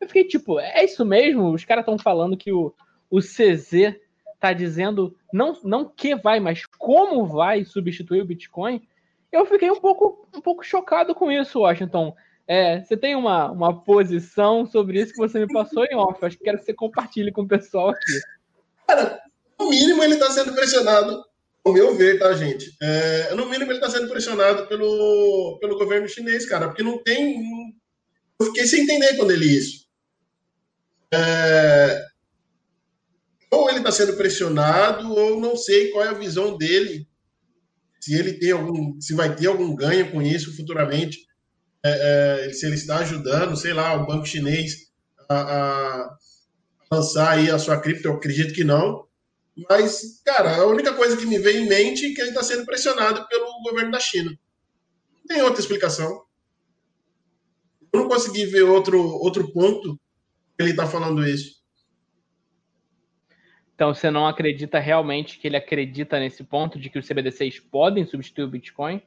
Eu 0.00 0.06
fiquei 0.06 0.24
tipo, 0.24 0.58
é 0.60 0.84
isso 0.84 1.04
mesmo? 1.04 1.52
Os 1.52 1.64
caras 1.64 1.82
estão 1.82 1.98
falando 1.98 2.36
que 2.36 2.52
o, 2.52 2.74
o 3.10 3.20
CZ 3.20 3.96
está 4.34 4.52
dizendo 4.52 5.16
não, 5.32 5.58
não 5.64 5.84
que 5.84 6.14
vai, 6.14 6.40
mas 6.40 6.64
como 6.66 7.26
vai 7.26 7.64
substituir 7.64 8.20
o 8.20 8.26
Bitcoin. 8.26 8.86
Eu 9.32 9.44
fiquei 9.44 9.70
um 9.70 9.80
pouco, 9.80 10.26
um 10.34 10.40
pouco 10.40 10.64
chocado 10.64 11.14
com 11.14 11.30
isso, 11.30 11.60
Washington. 11.60 12.14
É, 12.48 12.82
você 12.82 12.96
tem 12.96 13.16
uma, 13.16 13.50
uma 13.50 13.82
posição 13.82 14.66
sobre 14.66 15.00
isso 15.00 15.12
que 15.12 15.18
você 15.18 15.40
me 15.40 15.52
passou 15.52 15.84
em 15.84 15.96
off. 15.96 16.24
Acho 16.24 16.38
que 16.38 16.44
quero 16.44 16.58
que 16.58 16.64
você 16.64 16.74
compartilhe 16.74 17.32
com 17.32 17.42
o 17.42 17.48
pessoal 17.48 17.90
aqui. 17.90 18.20
Cara, 18.86 19.20
no 19.58 19.70
mínimo 19.70 20.02
ele 20.02 20.14
está 20.14 20.30
sendo 20.30 20.52
pressionado, 20.54 21.24
ao 21.64 21.72
meu 21.72 21.96
ver, 21.96 22.18
tá, 22.18 22.32
gente? 22.34 22.72
É, 22.80 23.34
no 23.34 23.46
mínimo 23.46 23.72
ele 23.72 23.78
está 23.78 23.90
sendo 23.90 24.08
pressionado 24.08 24.66
pelo, 24.68 25.58
pelo 25.60 25.76
governo 25.76 26.08
chinês, 26.08 26.46
cara, 26.46 26.68
porque 26.68 26.82
não 26.82 27.02
tem. 27.02 27.42
Eu 28.38 28.46
fiquei 28.46 28.66
sem 28.66 28.82
entender 28.82 29.16
quando 29.16 29.32
ele 29.32 29.46
isso. 29.46 29.86
É, 31.12 32.06
ou 33.50 33.68
ele 33.68 33.78
está 33.78 33.90
sendo 33.90 34.16
pressionado, 34.16 35.12
ou 35.12 35.40
não 35.40 35.56
sei 35.56 35.90
qual 35.90 36.04
é 36.04 36.08
a 36.08 36.14
visão 36.14 36.56
dele 36.56 37.08
se 38.00 38.14
ele 38.14 38.34
tem 38.34 38.52
algum, 38.52 39.00
se 39.00 39.14
vai 39.14 39.34
ter 39.34 39.48
algum 39.48 39.74
ganho 39.74 40.12
com 40.12 40.22
isso 40.22 40.54
futuramente, 40.56 41.25
é, 41.86 42.46
é, 42.48 42.52
se 42.52 42.66
ele 42.66 42.74
está 42.74 42.98
ajudando, 42.98 43.56
sei 43.56 43.72
lá, 43.72 43.94
o 43.94 44.06
banco 44.06 44.26
chinês 44.26 44.90
a, 45.28 45.36
a 45.36 46.16
lançar 46.90 47.32
aí 47.32 47.50
a 47.50 47.58
sua 47.58 47.80
cripto, 47.80 48.08
eu 48.08 48.14
acredito 48.14 48.54
que 48.54 48.64
não. 48.64 49.06
Mas, 49.68 50.20
cara, 50.24 50.56
a 50.56 50.66
única 50.66 50.92
coisa 50.94 51.16
que 51.16 51.26
me 51.26 51.38
vem 51.38 51.64
em 51.64 51.68
mente 51.68 52.06
é 52.06 52.14
que 52.14 52.20
ele 52.20 52.30
está 52.30 52.42
sendo 52.42 52.66
pressionado 52.66 53.26
pelo 53.28 53.62
governo 53.62 53.90
da 53.90 54.00
China. 54.00 54.30
Não 54.30 55.26
tem 55.26 55.42
outra 55.42 55.60
explicação. 55.60 56.24
Eu 57.92 58.00
não 58.00 58.08
consegui 58.08 58.44
ver 58.46 58.62
outro, 58.62 59.00
outro 59.00 59.50
ponto 59.52 59.98
que 60.56 60.62
ele 60.62 60.70
está 60.70 60.86
falando 60.86 61.26
isso. 61.26 61.56
Então 63.74 63.94
você 63.94 64.10
não 64.10 64.26
acredita 64.26 64.78
realmente 64.78 65.38
que 65.38 65.46
ele 65.46 65.56
acredita 65.56 66.18
nesse 66.18 66.42
ponto 66.42 66.78
de 66.78 66.88
que 66.88 66.98
os 66.98 67.06
CBDCs 67.06 67.60
podem 67.60 68.06
substituir 68.06 68.44
o 68.44 68.50
Bitcoin? 68.50 69.02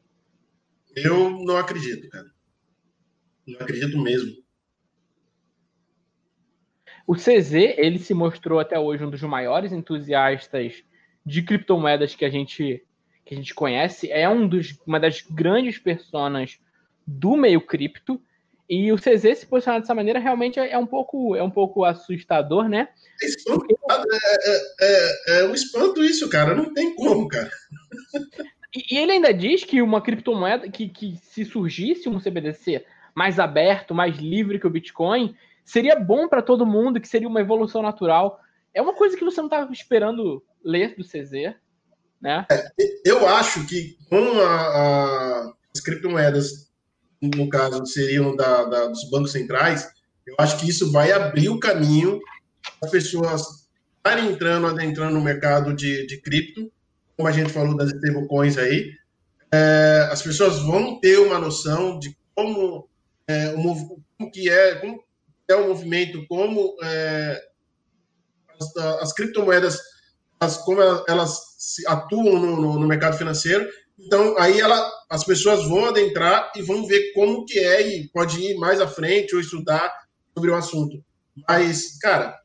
Eu 0.96 1.30
não 1.44 1.58
acredito, 1.58 2.10
cara. 2.10 2.30
Não 3.52 3.60
acredito 3.60 3.98
mesmo. 3.98 4.34
O 7.08 7.16
CZ, 7.16 7.54
ele 7.78 7.98
se 7.98 8.14
mostrou 8.14 8.60
até 8.60 8.78
hoje 8.78 9.04
um 9.04 9.10
dos 9.10 9.22
maiores 9.24 9.72
entusiastas 9.72 10.84
de 11.26 11.42
criptomoedas 11.42 12.16
que 12.16 12.24
a 12.24 12.30
gente 12.30 12.86
que 13.26 13.36
a 13.36 13.38
gente 13.38 13.54
conhece, 13.54 14.12
é 14.12 14.28
um 14.28 14.48
dos, 14.48 14.76
uma 14.88 15.00
das 15.00 15.22
grandes 15.22 15.78
personas 15.78 16.58
do 17.06 17.38
meio 17.38 17.62
cripto. 17.62 18.20
E 18.68 18.92
o 18.92 18.96
CZ 18.96 19.38
se 19.38 19.46
posicionar 19.46 19.82
dessa 19.82 19.94
maneira 19.94 20.18
realmente 20.18 20.60
é 20.60 20.78
um 20.80 20.86
pouco, 20.88 21.36
é 21.36 21.44
um 21.44 21.50
pouco 21.52 21.86
assustador, 21.86 22.68
né? 22.68 22.90
É, 23.22 23.96
é, 24.52 24.62
é, 24.82 25.42
é 25.42 25.46
um 25.46 25.54
espanto 25.54 26.04
isso, 26.04 26.28
cara. 26.28 26.56
Não 26.56 26.74
tem 26.74 26.96
como, 26.96 27.28
cara. 27.28 27.52
E, 28.76 28.96
e 28.96 28.98
ele 28.98 29.12
ainda 29.12 29.32
diz 29.32 29.64
que 29.64 29.80
uma 29.80 30.02
criptomoeda, 30.02 30.68
que, 30.68 30.90
que 30.90 31.16
se 31.18 31.46
surgisse 31.46 32.10
um 32.10 32.20
CBDC 32.20 32.84
mais 33.16 33.40
aberto, 33.40 33.94
mais 33.94 34.18
livre 34.18 34.60
que 34.60 34.68
o 34.68 34.70
Bitcoin, 34.70 35.36
seria 35.64 35.96
bom 35.96 36.28
para 36.28 36.42
todo 36.42 36.66
mundo, 36.66 37.00
que 37.00 37.08
seria 37.08 37.28
uma 37.28 37.42
evolução 37.42 37.82
natural. 37.82 38.40
É 38.74 38.82
uma 38.82 38.94
coisa 38.94 39.18
que 39.18 39.24
você 39.24 39.38
não 39.38 39.48
estava 39.48 39.72
esperando 39.72 40.44
ler 40.64 40.96
do 40.96 41.04
CZ, 41.04 41.56
né? 42.22 42.46
É, 42.52 42.72
eu 43.06 43.28
acho 43.28 43.66
que 43.68 43.98
com 44.10 44.40
a, 44.42 44.56
a, 44.56 45.54
as 45.74 45.82
criptomoedas, 45.82 46.70
no 47.22 47.48
caso, 47.50 47.86
seriam 47.86 48.36
da, 48.36 48.66
da, 48.66 48.88
dos 48.88 49.10
bancos 49.10 49.32
centrais, 49.32 49.90
eu 50.26 50.36
acho 50.40 50.58
que 50.60 50.70
isso 50.70 50.92
vai 50.92 51.12
abrir 51.12 51.50
o 51.50 51.60
caminho 51.60 52.20
para 52.80 52.88
as 52.88 52.92
pessoas 52.92 53.68
estarem 53.98 54.32
entrando, 54.32 54.68
adentrando 54.68 55.14
no 55.14 55.22
mercado 55.22 55.74
de, 55.74 56.06
de 56.08 56.22
cripto, 56.22 56.72
como 57.16 57.28
a 57.28 57.32
gente 57.32 57.52
falou 57.52 57.76
das 57.76 57.92
stablecoins 57.92 58.58
aí, 58.58 58.92
é, 59.52 60.10
as 60.12 60.22
pessoas 60.22 60.60
vão 60.60 61.00
ter 61.00 61.18
uma 61.20 61.38
noção 61.38 62.00
de 62.00 62.16
como, 62.36 62.89
é, 63.30 63.54
o, 63.54 64.02
como 64.18 64.32
que 64.32 64.50
é, 64.50 64.76
como 64.76 65.04
é 65.48 65.56
o 65.56 65.68
movimento, 65.68 66.26
como 66.28 66.76
é, 66.84 67.40
as, 68.60 68.76
as, 69.04 69.14
criptomoedas, 69.14 69.80
as, 70.40 70.58
como 70.58 70.82
elas 71.08 71.40
atuam 71.86 72.40
no, 72.40 72.56
no, 72.60 72.80
no, 72.80 72.88
mercado 72.88 73.18
financeiro. 73.18 73.70
Então, 74.00 74.36
aí 74.40 74.60
ela, 74.60 74.92
as 75.10 75.24
pessoas 75.24 75.64
vão 75.68 75.86
adentrar 75.86 76.52
e 76.56 76.64
vão 76.64 76.88
ver 76.88 77.14
como 77.14 77.46
que 77.46 77.60
é 77.60 77.88
e 77.88 78.10
pode 78.10 78.40
ir 78.42 78.58
mais 78.58 78.82
à 78.82 78.88
frente 78.88 79.36
ou 79.36 79.42
estudar 79.42 79.94
sobre 80.34 80.50
o 80.50 80.56
assunto. 80.56 81.04
Mas, 81.48 82.00
cara, 82.00 82.36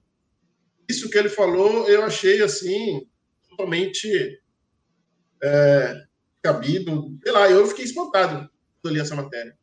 isso 0.87 1.09
que 1.09 1.16
ele 1.16 1.31
falou, 1.31 1.88
eu 1.88 2.05
achei, 2.05 2.42
assim, 2.42 3.07
totalmente 3.49 4.38
é, 5.42 5.94
cabido. 6.42 7.16
Sei 7.23 7.33
lá, 7.33 7.51
eu 7.51 7.66
fiquei 7.66 7.87
espantado 7.87 8.51
quando 8.83 8.94
li 8.94 9.01
essa 9.01 9.14
matéria. 9.14 9.57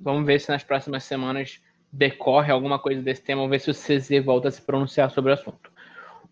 Vamos 0.00 0.24
ver 0.24 0.40
se 0.40 0.50
nas 0.50 0.64
próximas 0.64 1.04
semanas 1.04 1.60
decorre 1.92 2.50
alguma 2.50 2.78
coisa 2.78 3.02
desse 3.02 3.22
tema. 3.22 3.42
Vamos 3.42 3.50
ver 3.50 3.60
se 3.60 3.70
o 3.70 3.74
CZ 3.74 4.24
volta 4.24 4.48
a 4.48 4.50
se 4.50 4.62
pronunciar 4.62 5.10
sobre 5.10 5.30
o 5.30 5.34
assunto. 5.34 5.70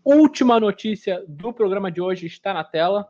Última 0.03 0.59
notícia 0.59 1.23
do 1.27 1.53
programa 1.53 1.91
de 1.91 2.01
hoje 2.01 2.25
está 2.25 2.51
na 2.51 2.63
tela. 2.63 3.07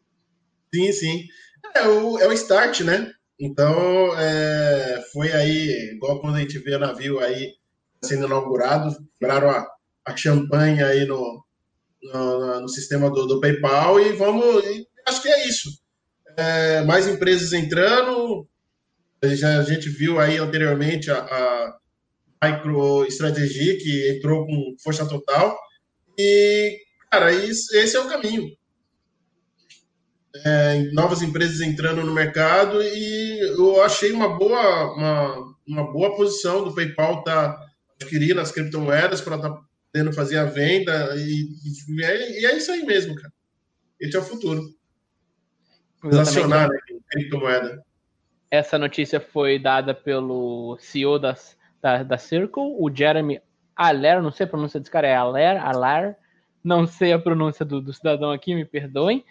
Sim, 0.75 0.93
sim. 0.93 1.25
É 1.75 1.89
o, 1.89 2.19
é 2.19 2.29
o 2.29 2.33
start, 2.35 2.83
né? 2.83 3.11
Então, 3.41 4.15
é, 4.19 5.03
foi 5.11 5.33
aí, 5.33 5.95
igual 5.95 6.21
quando 6.21 6.37
a 6.37 6.41
gente 6.41 6.59
vê 6.59 6.77
navio 6.77 7.19
aí 7.19 7.55
sendo 8.05 8.27
inaugurado, 8.27 8.95
quebraram 9.19 9.49
a, 9.49 9.67
a 10.05 10.15
champanhe 10.15 10.83
aí 10.83 11.07
no, 11.07 11.43
no, 12.03 12.61
no 12.61 12.69
sistema 12.69 13.11
do, 13.11 13.27
do, 13.27 13.41
PayPal 13.41 13.99
e 13.99 14.13
vamos. 14.13 14.63
E 14.67 14.87
acho 15.09 15.23
que 15.23 15.29
é 15.29 15.49
isso. 15.49 15.71
É, 16.37 16.83
mais 16.83 17.09
empresas 17.09 17.55
entrando. 17.55 18.47
A 19.23 19.63
gente 19.63 19.89
viu 19.89 20.21
aí 20.21 20.37
anteriormente 20.37 21.11
a, 21.11 21.21
a 22.39 22.49
MicroStrategy, 22.51 23.79
que 23.79 24.11
entrou 24.11 24.45
com 24.45 24.75
força 24.83 25.09
total. 25.09 25.57
E, 26.19 26.79
cara, 27.11 27.33
isso, 27.33 27.75
esse 27.77 27.97
é 27.97 28.01
o 28.01 28.09
caminho. 28.09 28.57
É, 30.45 30.91
novas 30.93 31.21
empresas 31.21 31.61
entrando 31.61 32.03
no 32.05 32.15
mercado 32.15 32.83
e 32.83 33.39
eu 33.59 33.83
achei 33.83 34.13
uma 34.13 34.31
boa, 34.39 34.95
uma, 34.95 35.55
uma 35.67 35.93
boa 35.93 36.17
posição 36.17 36.65
do 36.65 36.75
PayPal 36.75 37.19
estar 37.19 37.53
tá 37.53 37.67
adquirindo 38.01 38.41
as 38.41 38.51
criptomoedas 38.51 39.21
para 39.21 39.37
estar 39.37 39.51
tá 39.51 39.63
podendo 39.93 40.13
fazer 40.13 40.39
a 40.39 40.45
venda 40.45 41.15
e, 41.17 41.49
e, 41.89 42.05
é, 42.05 42.41
e, 42.41 42.47
é, 42.47 42.57
isso 42.57 42.73
aí 42.73 42.83
mesmo, 42.85 43.15
cara. 43.15 43.33
Esse 44.01 44.17
é 44.17 44.21
o 44.21 44.25
futuro. 44.25 44.63
Relacionar 46.03 46.69
né, 46.69 46.79
criptomoeda. 47.11 47.85
Essa 48.51 48.79
notícia 48.79 49.21
foi 49.21 49.59
dada 49.59 49.95
pelo 49.95 50.77
CEO 50.81 51.19
das, 51.19 51.57
da, 51.81 52.03
da 52.03 52.19
Circle, 52.19 52.75
o 52.79 52.91
Jeremy 52.93 53.41
Aller, 53.89 54.23
não 54.23 54.31
sei 54.31 54.45
a 54.45 54.49
pronúncia 54.49 54.79
desse 54.79 54.91
cara, 54.91 55.07
é 55.07 55.15
Aller, 55.15 55.57
Aller, 55.65 56.17
não 56.63 56.87
sei 56.87 57.13
a 57.13 57.19
pronúncia 57.19 57.65
do, 57.65 57.81
do 57.81 57.93
cidadão 57.93 58.31
aqui, 58.31 58.55
me 58.55 58.65
perdoem. 58.65 59.25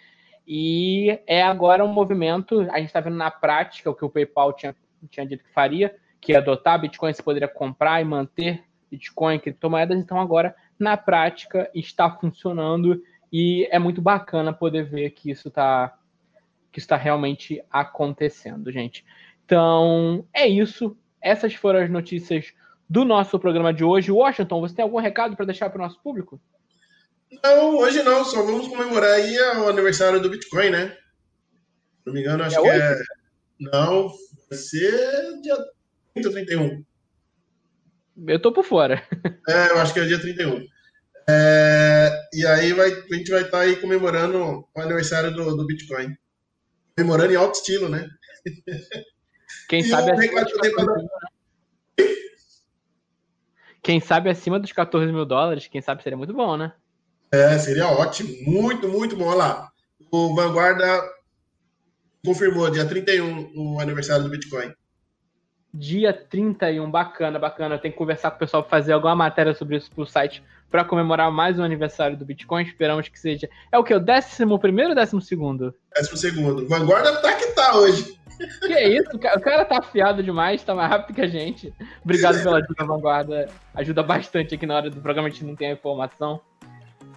E 0.46 1.20
é 1.26 1.42
agora 1.42 1.84
um 1.84 1.92
movimento, 1.92 2.60
a 2.72 2.78
gente 2.78 2.88
está 2.88 3.00
vendo 3.00 3.16
na 3.16 3.30
prática 3.30 3.90
o 3.90 3.94
que 3.94 4.04
o 4.04 4.10
PayPal 4.10 4.52
tinha, 4.52 4.74
tinha 5.08 5.26
dito 5.26 5.44
que 5.44 5.52
faria, 5.52 5.94
que 6.20 6.32
é 6.32 6.36
adotar 6.36 6.80
Bitcoin, 6.80 7.12
você 7.12 7.22
poderia 7.22 7.48
comprar 7.48 8.00
e 8.00 8.04
manter 8.04 8.64
Bitcoin, 8.90 9.38
criptomoedas, 9.38 9.98
então 9.98 10.20
agora 10.20 10.54
na 10.78 10.96
prática 10.96 11.70
está 11.74 12.10
funcionando 12.10 13.00
e 13.32 13.66
é 13.70 13.78
muito 13.78 14.02
bacana 14.02 14.52
poder 14.52 14.84
ver 14.84 15.10
que 15.10 15.30
isso 15.30 15.48
está 15.48 15.96
que 16.70 16.78
está 16.78 16.96
realmente 16.96 17.62
acontecendo, 17.70 18.72
gente. 18.72 19.04
Então, 19.44 20.26
é 20.32 20.46
isso. 20.46 20.96
Essas 21.20 21.54
foram 21.54 21.80
as 21.80 21.90
notícias 21.90 22.54
do 22.92 23.06
nosso 23.06 23.40
programa 23.40 23.72
de 23.72 23.82
hoje. 23.82 24.12
Washington, 24.12 24.60
você 24.60 24.74
tem 24.74 24.82
algum 24.82 24.98
recado 24.98 25.34
para 25.34 25.46
deixar 25.46 25.70
para 25.70 25.80
o 25.80 25.82
nosso 25.82 25.98
público? 26.02 26.38
Não, 27.42 27.78
hoje 27.78 28.02
não, 28.02 28.22
só 28.22 28.42
vamos 28.42 28.68
comemorar 28.68 29.12
aí 29.12 29.34
o 29.38 29.68
aniversário 29.68 30.20
do 30.20 30.28
Bitcoin, 30.28 30.68
né? 30.68 30.88
Se 30.88 32.06
não 32.06 32.12
me 32.12 32.20
engano, 32.20 32.44
acho 32.44 32.58
é 32.58 32.62
que 32.62 32.68
hoje? 32.68 32.80
é. 32.80 33.02
Não, 33.58 34.12
vai 34.50 34.58
ser 34.58 35.40
dia 35.40 35.56
30 36.12 36.28
ou 36.28 36.34
31. 36.34 36.84
Eu 38.28 38.42
tô 38.42 38.52
por 38.52 38.64
fora. 38.64 39.02
É, 39.48 39.70
eu 39.70 39.78
acho 39.80 39.92
que 39.92 39.98
é 39.98 40.04
dia 40.04 40.20
31. 40.20 40.64
É, 41.28 42.10
e 42.32 42.46
aí 42.46 42.72
vai, 42.72 42.92
a 42.92 43.14
gente 43.14 43.30
vai 43.30 43.40
estar 43.40 43.58
tá 43.58 43.60
aí 43.60 43.74
comemorando 43.74 44.68
o 44.72 44.80
aniversário 44.80 45.32
do, 45.32 45.56
do 45.56 45.66
Bitcoin. 45.66 46.14
Comemorando 46.96 47.32
em 47.32 47.36
alto 47.36 47.56
estilo, 47.56 47.88
né? 47.88 48.08
Quem 49.68 49.80
e 49.82 49.84
sabe 49.84 50.12
acima 50.12 50.44
dos 50.44 50.52
14 50.52 51.08
Quem 53.82 54.00
sabe 54.00 54.30
acima 54.30 54.60
dos 54.60 54.72
14 54.72 55.12
mil 55.12 55.24
dólares, 55.24 55.66
quem 55.66 55.82
sabe 55.82 56.02
seria 56.02 56.16
muito 56.16 56.32
bom, 56.32 56.56
né? 56.56 56.72
É, 57.32 57.58
seria 57.58 57.88
ótimo. 57.88 58.30
Muito, 58.46 58.88
muito 58.88 59.16
bom. 59.16 59.26
Olha 59.26 59.36
lá. 59.36 59.72
O 60.10 60.34
Vanguarda 60.34 61.02
confirmou 62.24 62.70
dia 62.70 62.86
31 62.86 63.52
o 63.56 63.80
aniversário 63.80 64.22
do 64.22 64.30
Bitcoin. 64.30 64.72
Dia 65.74 66.12
31, 66.12 66.90
bacana, 66.90 67.38
bacana. 67.38 67.78
Tem 67.78 67.90
que 67.90 67.96
conversar 67.96 68.30
com 68.30 68.36
o 68.36 68.38
pessoal 68.38 68.62
para 68.62 68.70
fazer 68.70 68.92
alguma 68.92 69.16
matéria 69.16 69.54
sobre 69.54 69.76
isso 69.76 69.90
pro 69.90 70.06
site 70.06 70.42
para 70.70 70.84
comemorar 70.84 71.30
mais 71.32 71.58
um 71.58 71.62
aniversário 71.62 72.16
do 72.16 72.24
Bitcoin. 72.24 72.64
Esperamos 72.64 73.08
que 73.08 73.18
seja. 73.18 73.48
É 73.72 73.78
o 73.78 73.84
que? 73.84 73.94
O 73.94 73.98
décimo 73.98 74.58
primeiro 74.58 74.90
ou 74.90 74.96
décimo 74.96 75.20
segundo? 75.20 75.74
Décimo 75.96 76.16
segundo. 76.18 76.68
Vanguarda 76.68 77.16
tá 77.20 77.32
que 77.32 77.46
tá 77.48 77.76
hoje. 77.76 78.18
Que 78.60 78.80
isso, 78.80 79.10
o 79.16 79.18
cara 79.18 79.64
tá 79.64 79.78
afiado 79.78 80.22
demais, 80.22 80.62
tá 80.62 80.74
mais 80.74 80.90
rápido 80.90 81.14
que 81.14 81.20
a 81.20 81.26
gente. 81.26 81.72
Obrigado 82.04 82.42
pela 82.42 82.58
ajuda, 82.58 82.84
Vanguarda. 82.84 83.48
Ajuda 83.74 84.02
bastante 84.02 84.54
aqui 84.54 84.66
na 84.66 84.76
hora 84.76 84.90
do 84.90 85.00
programa, 85.00 85.28
a 85.28 85.30
gente 85.30 85.44
não 85.44 85.56
tem 85.56 85.68
a 85.68 85.72
informação. 85.72 86.40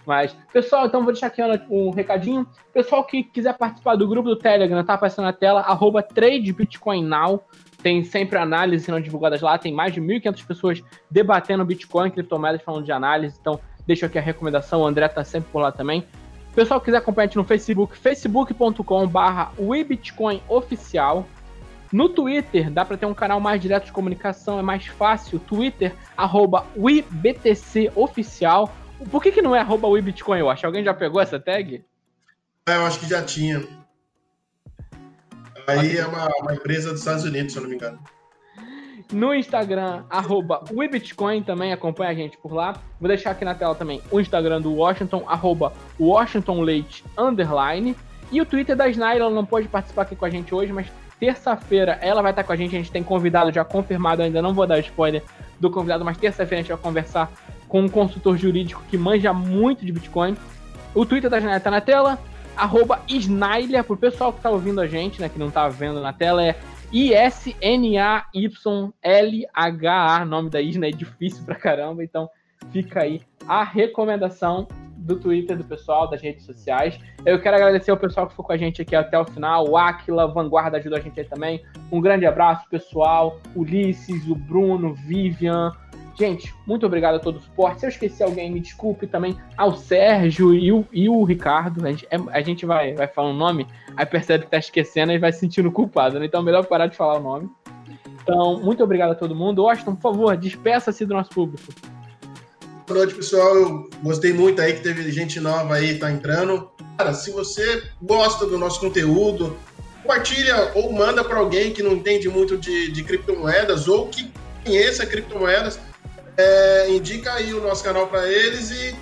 Mas, 0.05 0.37
pessoal, 0.53 0.85
então 0.85 1.03
vou 1.03 1.11
deixar 1.11 1.27
aqui 1.27 1.41
um 1.69 1.89
recadinho. 1.89 2.47
Pessoal 2.71 3.03
que 3.03 3.23
quiser 3.23 3.57
participar 3.57 3.95
do 3.95 4.07
grupo 4.07 4.29
do 4.29 4.35
Telegram, 4.35 4.83
tá 4.83 4.93
aparecendo 4.93 5.25
na 5.25 5.33
tela, 5.33 5.61
arroba 5.61 6.03
TradeBitcoinNow. 6.03 7.43
Tem 7.81 8.03
sempre 8.03 8.37
análise 8.37 8.85
sendo 8.85 9.01
divulgadas 9.01 9.41
lá. 9.41 9.57
Tem 9.57 9.73
mais 9.73 9.93
de 9.93 10.01
1.500 10.01 10.45
pessoas 10.45 10.83
debatendo 11.09 11.65
Bitcoin, 11.65 12.11
criptomoedas, 12.11 12.61
falando 12.61 12.85
de 12.85 12.91
análise. 12.91 13.37
Então, 13.39 13.59
deixo 13.85 14.05
aqui 14.05 14.17
a 14.17 14.21
recomendação. 14.21 14.81
O 14.81 14.87
André 14.87 15.07
tá 15.07 15.23
sempre 15.23 15.51
por 15.51 15.59
lá 15.59 15.71
também. 15.71 16.05
Pessoal 16.55 16.79
quiser 16.79 16.97
acompanhar 16.97 17.25
a 17.25 17.27
gente 17.27 17.35
no 17.35 17.43
Facebook, 17.43 17.97
facebook.com.br 17.97 18.81
Oficial. 20.47 21.27
No 21.91 22.07
Twitter, 22.09 22.71
dá 22.71 22.85
para 22.85 22.97
ter 22.97 23.05
um 23.05 23.13
canal 23.13 23.41
mais 23.41 23.61
direto 23.61 23.85
de 23.85 23.91
comunicação, 23.91 24.57
é 24.57 24.61
mais 24.61 24.87
fácil. 24.87 25.37
Twitter, 25.37 25.93
arroba 26.15 26.65
Oficial. 27.93 28.73
Por 29.11 29.21
que, 29.21 29.33
que 29.33 29.41
não 29.41 29.53
é 29.53 29.59
arroba 29.59 29.89
WeBitcoin, 29.89 30.39
eu 30.39 30.49
acho? 30.49 30.65
Alguém 30.65 30.83
já 30.83 30.93
pegou 30.93 31.21
essa 31.21 31.37
tag? 31.37 31.83
É, 32.67 32.75
eu 32.77 32.85
acho 32.85 32.99
que 32.99 33.07
já 33.07 33.21
tinha. 33.21 33.61
Aí 35.67 35.97
é 35.97 36.05
uma, 36.05 36.27
uma, 36.41 36.53
empresa 36.53 36.91
dos 36.91 36.99
Estados 36.99 37.25
Unidos, 37.25 37.51
se 37.51 37.57
eu 37.57 37.63
não 37.63 37.69
me 37.69 37.75
engano. 37.75 37.99
No 39.11 39.33
Instagram, 39.33 40.03
arroba 40.09 40.63
WeBitcoin, 40.71 41.43
também 41.43 41.71
acompanha 41.71 42.11
a 42.11 42.13
gente 42.13 42.37
por 42.37 42.53
lá. 42.53 42.73
Vou 42.99 43.07
deixar 43.07 43.31
aqui 43.31 43.45
na 43.45 43.53
tela 43.53 43.75
também 43.75 44.01
o 44.09 44.19
Instagram 44.19 44.61
do 44.61 44.73
Washington, 44.73 45.23
arroba 45.27 45.71
Washington 45.99 46.61
Leite, 46.61 47.03
underline. 47.17 47.95
E 48.31 48.41
o 48.41 48.45
Twitter 48.45 48.75
da 48.75 48.89
Snyder, 48.89 49.21
ela 49.21 49.29
não 49.29 49.45
pode 49.45 49.67
participar 49.67 50.01
aqui 50.03 50.15
com 50.15 50.25
a 50.25 50.29
gente 50.29 50.53
hoje, 50.53 50.73
mas 50.73 50.87
terça-feira 51.19 51.99
ela 52.01 52.21
vai 52.21 52.31
estar 52.31 52.43
com 52.43 52.51
a 52.51 52.55
gente. 52.55 52.75
A 52.75 52.79
gente 52.79 52.91
tem 52.91 53.03
convidado 53.03 53.51
já 53.51 53.63
confirmado, 53.63 54.23
ainda 54.23 54.41
não 54.41 54.53
vou 54.53 54.65
dar 54.65 54.79
spoiler 54.79 55.23
do 55.59 55.69
convidado, 55.69 56.03
mas 56.03 56.17
terça-feira 56.17 56.59
a 56.59 56.63
gente 56.63 56.73
vai 56.73 56.81
conversar 56.81 57.31
com 57.67 57.81
um 57.81 57.89
consultor 57.89 58.37
jurídico 58.37 58.83
que 58.89 58.97
manja 58.97 59.31
muito 59.33 59.85
de 59.85 59.91
Bitcoin. 59.91 60.35
O 60.93 61.05
Twitter 61.05 61.29
da 61.29 61.37
Snyder 61.37 61.61
tá 61.61 61.69
na 61.69 61.81
tela, 61.81 62.19
arroba 62.57 63.01
Snailer, 63.07 63.83
pro 63.83 63.97
pessoal 63.97 64.33
que 64.33 64.41
tá 64.41 64.49
ouvindo 64.49 64.81
a 64.81 64.87
gente, 64.87 65.21
né, 65.21 65.29
que 65.29 65.37
não 65.37 65.51
tá 65.51 65.67
vendo 65.67 66.01
na 66.01 66.13
tela, 66.13 66.43
é 66.43 66.55
I-S-N-A-Y-L-H-A, 66.91 68.25
nome 70.25 70.49
da 70.49 70.61
Isna 70.61 70.87
é 70.87 70.91
difícil 70.91 71.43
pra 71.45 71.55
caramba, 71.55 72.03
então 72.03 72.29
fica 72.71 73.03
aí 73.03 73.21
a 73.47 73.63
recomendação 73.63 74.67
do 75.05 75.19
Twitter 75.19 75.57
do 75.57 75.63
pessoal, 75.63 76.09
das 76.09 76.21
redes 76.21 76.45
sociais. 76.45 76.99
Eu 77.25 77.39
quero 77.39 77.55
agradecer 77.55 77.91
ao 77.91 77.97
pessoal 77.97 78.25
que 78.25 78.33
ficou 78.33 78.45
com 78.45 78.53
a 78.53 78.57
gente 78.57 78.81
aqui 78.81 78.95
até 78.95 79.17
o 79.19 79.25
final. 79.25 79.69
O 79.69 79.77
Aquila, 79.77 80.27
Vanguarda 80.27 80.77
ajudou 80.77 80.97
a 80.97 81.01
gente 81.01 81.19
aí 81.19 81.25
também. 81.25 81.63
Um 81.91 82.01
grande 82.01 82.25
abraço, 82.25 82.67
pessoal. 82.69 83.39
Ulisses, 83.55 84.27
o 84.27 84.35
Bruno, 84.35 84.93
Vivian, 84.93 85.71
Gente, 86.17 86.55
muito 86.65 86.85
obrigado 86.85 87.15
a 87.15 87.19
todo 87.19 87.37
o 87.37 87.41
suporte. 87.41 87.81
Se 87.81 87.85
eu 87.85 87.89
esqueci 87.89 88.23
alguém, 88.23 88.49
me 88.49 88.61
desculpe 88.61 89.05
também 89.05 89.37
ao 89.57 89.75
Sérgio 89.75 90.53
e 90.53 90.71
o, 90.71 90.87
e 90.91 91.09
o 91.09 91.23
Ricardo. 91.25 91.85
A 91.85 91.91
gente, 91.91 92.07
é, 92.09 92.17
a 92.31 92.41
gente 92.41 92.65
vai, 92.65 92.93
vai 92.93 93.07
falar 93.07 93.29
um 93.29 93.35
nome, 93.35 93.67
aí 93.97 94.05
percebe 94.05 94.45
que 94.45 94.51
tá 94.51 94.57
esquecendo 94.57 95.11
e 95.11 95.17
vai 95.17 95.33
se 95.33 95.39
sentindo 95.39 95.69
culpado, 95.69 96.17
né? 96.17 96.25
Então 96.25 96.41
é 96.41 96.43
melhor 96.43 96.65
parar 96.65 96.87
de 96.87 96.95
falar 96.95 97.19
o 97.19 97.21
nome. 97.21 97.49
Então, 98.23 98.59
muito 98.61 98.81
obrigado 98.81 99.11
a 99.11 99.15
todo 99.15 99.35
mundo. 99.35 99.63
Washington, 99.63 99.95
por 99.95 100.13
favor, 100.13 100.37
despeça-se 100.37 101.05
do 101.05 101.13
nosso 101.13 101.31
público. 101.31 101.73
Boa 102.87 102.99
noite, 102.99 103.13
pessoal. 103.13 103.55
Eu 103.55 103.89
gostei 104.01 104.31
muito 104.31 104.61
aí 104.61 104.73
que 104.73 104.81
teve 104.81 105.11
gente 105.11 105.39
nova 105.39 105.75
aí, 105.75 105.99
tá 105.99 106.09
entrando. 106.09 106.71
Cara, 106.97 107.13
se 107.13 107.29
você 107.29 107.83
gosta 108.01 108.45
do 108.45 108.57
nosso 108.57 108.79
conteúdo, 108.79 109.57
compartilha 110.01 110.71
ou 110.75 110.93
manda 110.93 111.23
para 111.25 111.39
alguém 111.39 111.73
que 111.73 111.83
não 111.83 111.91
entende 111.91 112.29
muito 112.29 112.57
de, 112.57 112.89
de 112.89 113.03
criptomoedas 113.03 113.87
ou 113.87 114.07
que 114.07 114.31
conheça 114.63 115.05
criptomoedas 115.05 115.79
é, 116.37 116.89
indica 116.89 117.33
aí 117.33 117.53
o 117.53 117.61
nosso 117.61 117.83
canal 117.83 118.07
para 118.07 118.27
eles 118.27 118.71
e 118.71 118.95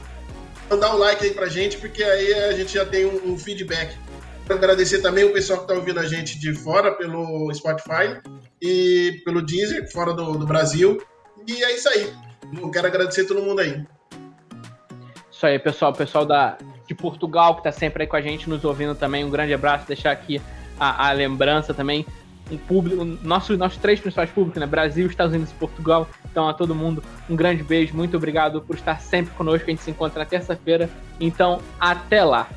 mandar 0.69 0.96
um 0.96 0.98
like 0.98 1.24
aí 1.24 1.32
pra 1.32 1.48
gente, 1.48 1.78
porque 1.78 2.04
aí 2.04 2.34
a 2.34 2.54
gente 2.54 2.74
já 2.74 2.86
tem 2.86 3.06
um, 3.06 3.34
um 3.34 3.38
feedback. 3.38 3.98
Quero 4.46 4.60
agradecer 4.60 5.02
também 5.02 5.24
o 5.24 5.32
pessoal 5.32 5.60
que 5.60 5.65
está 5.65 5.74
ouvindo 5.74 6.00
a 6.00 6.06
gente 6.06 6.38
de 6.38 6.54
fora, 6.54 6.91
pelo 6.91 7.54
Spotify 7.54 8.19
e 8.62 9.22
pelo 9.24 9.41
Deezer, 9.41 9.89
fora 9.91 10.13
do, 10.13 10.34
do 10.38 10.46
Brasil. 10.46 11.02
E 11.48 11.63
é 11.63 11.76
isso 11.76 11.88
aí. 11.89 12.13
Eu 12.62 12.69
quero 12.69 12.88
agradecer 12.88 13.26
todo 13.26 13.41
mundo 13.41 13.62
aí. 13.62 13.86
Isso 15.32 15.46
aí, 15.46 15.58
pessoal. 15.60 15.91
O 15.91 15.96
pessoal 15.96 16.26
da, 16.26 16.58
de 16.88 16.93
Portugal 16.93 17.56
que 17.56 17.62
está 17.62 17.72
sempre 17.72 18.04
aí 18.04 18.08
com 18.08 18.17
a 18.17 18.22
gente, 18.22 18.50
nos 18.50 18.65
ouvindo 18.65 18.96
também. 18.96 19.24
Um 19.24 19.30
grande 19.30 19.54
abraço. 19.54 19.88
Deixar 19.88 20.12
aqui 20.12 20.41
a, 20.78 21.08
a 21.08 21.12
lembrança 21.13 21.74
também 21.74 22.06
um 22.51 22.58
público, 22.58 23.03
nosso, 23.23 23.58
nossos 23.58 23.77
três 23.77 23.99
principais 23.99 24.29
públicos, 24.29 24.60
né? 24.60 24.65
Brasil, 24.65 25.08
Estados 25.08 25.34
Unidos 25.34 25.51
e 25.51 25.56
Portugal. 25.56 26.08
Então, 26.29 26.47
a 26.47 26.53
todo 26.53 26.75
mundo, 26.75 27.03
um 27.29 27.36
grande 27.36 27.63
beijo, 27.63 27.95
muito 27.95 28.17
obrigado 28.17 28.62
por 28.62 28.75
estar 28.75 28.99
sempre 28.99 29.34
conosco. 29.36 29.65
A 29.67 29.69
gente 29.69 29.82
se 29.82 29.91
encontra 29.91 30.19
na 30.19 30.25
terça-feira. 30.25 30.89
Então, 31.19 31.62
até 31.79 32.23
lá! 32.23 32.47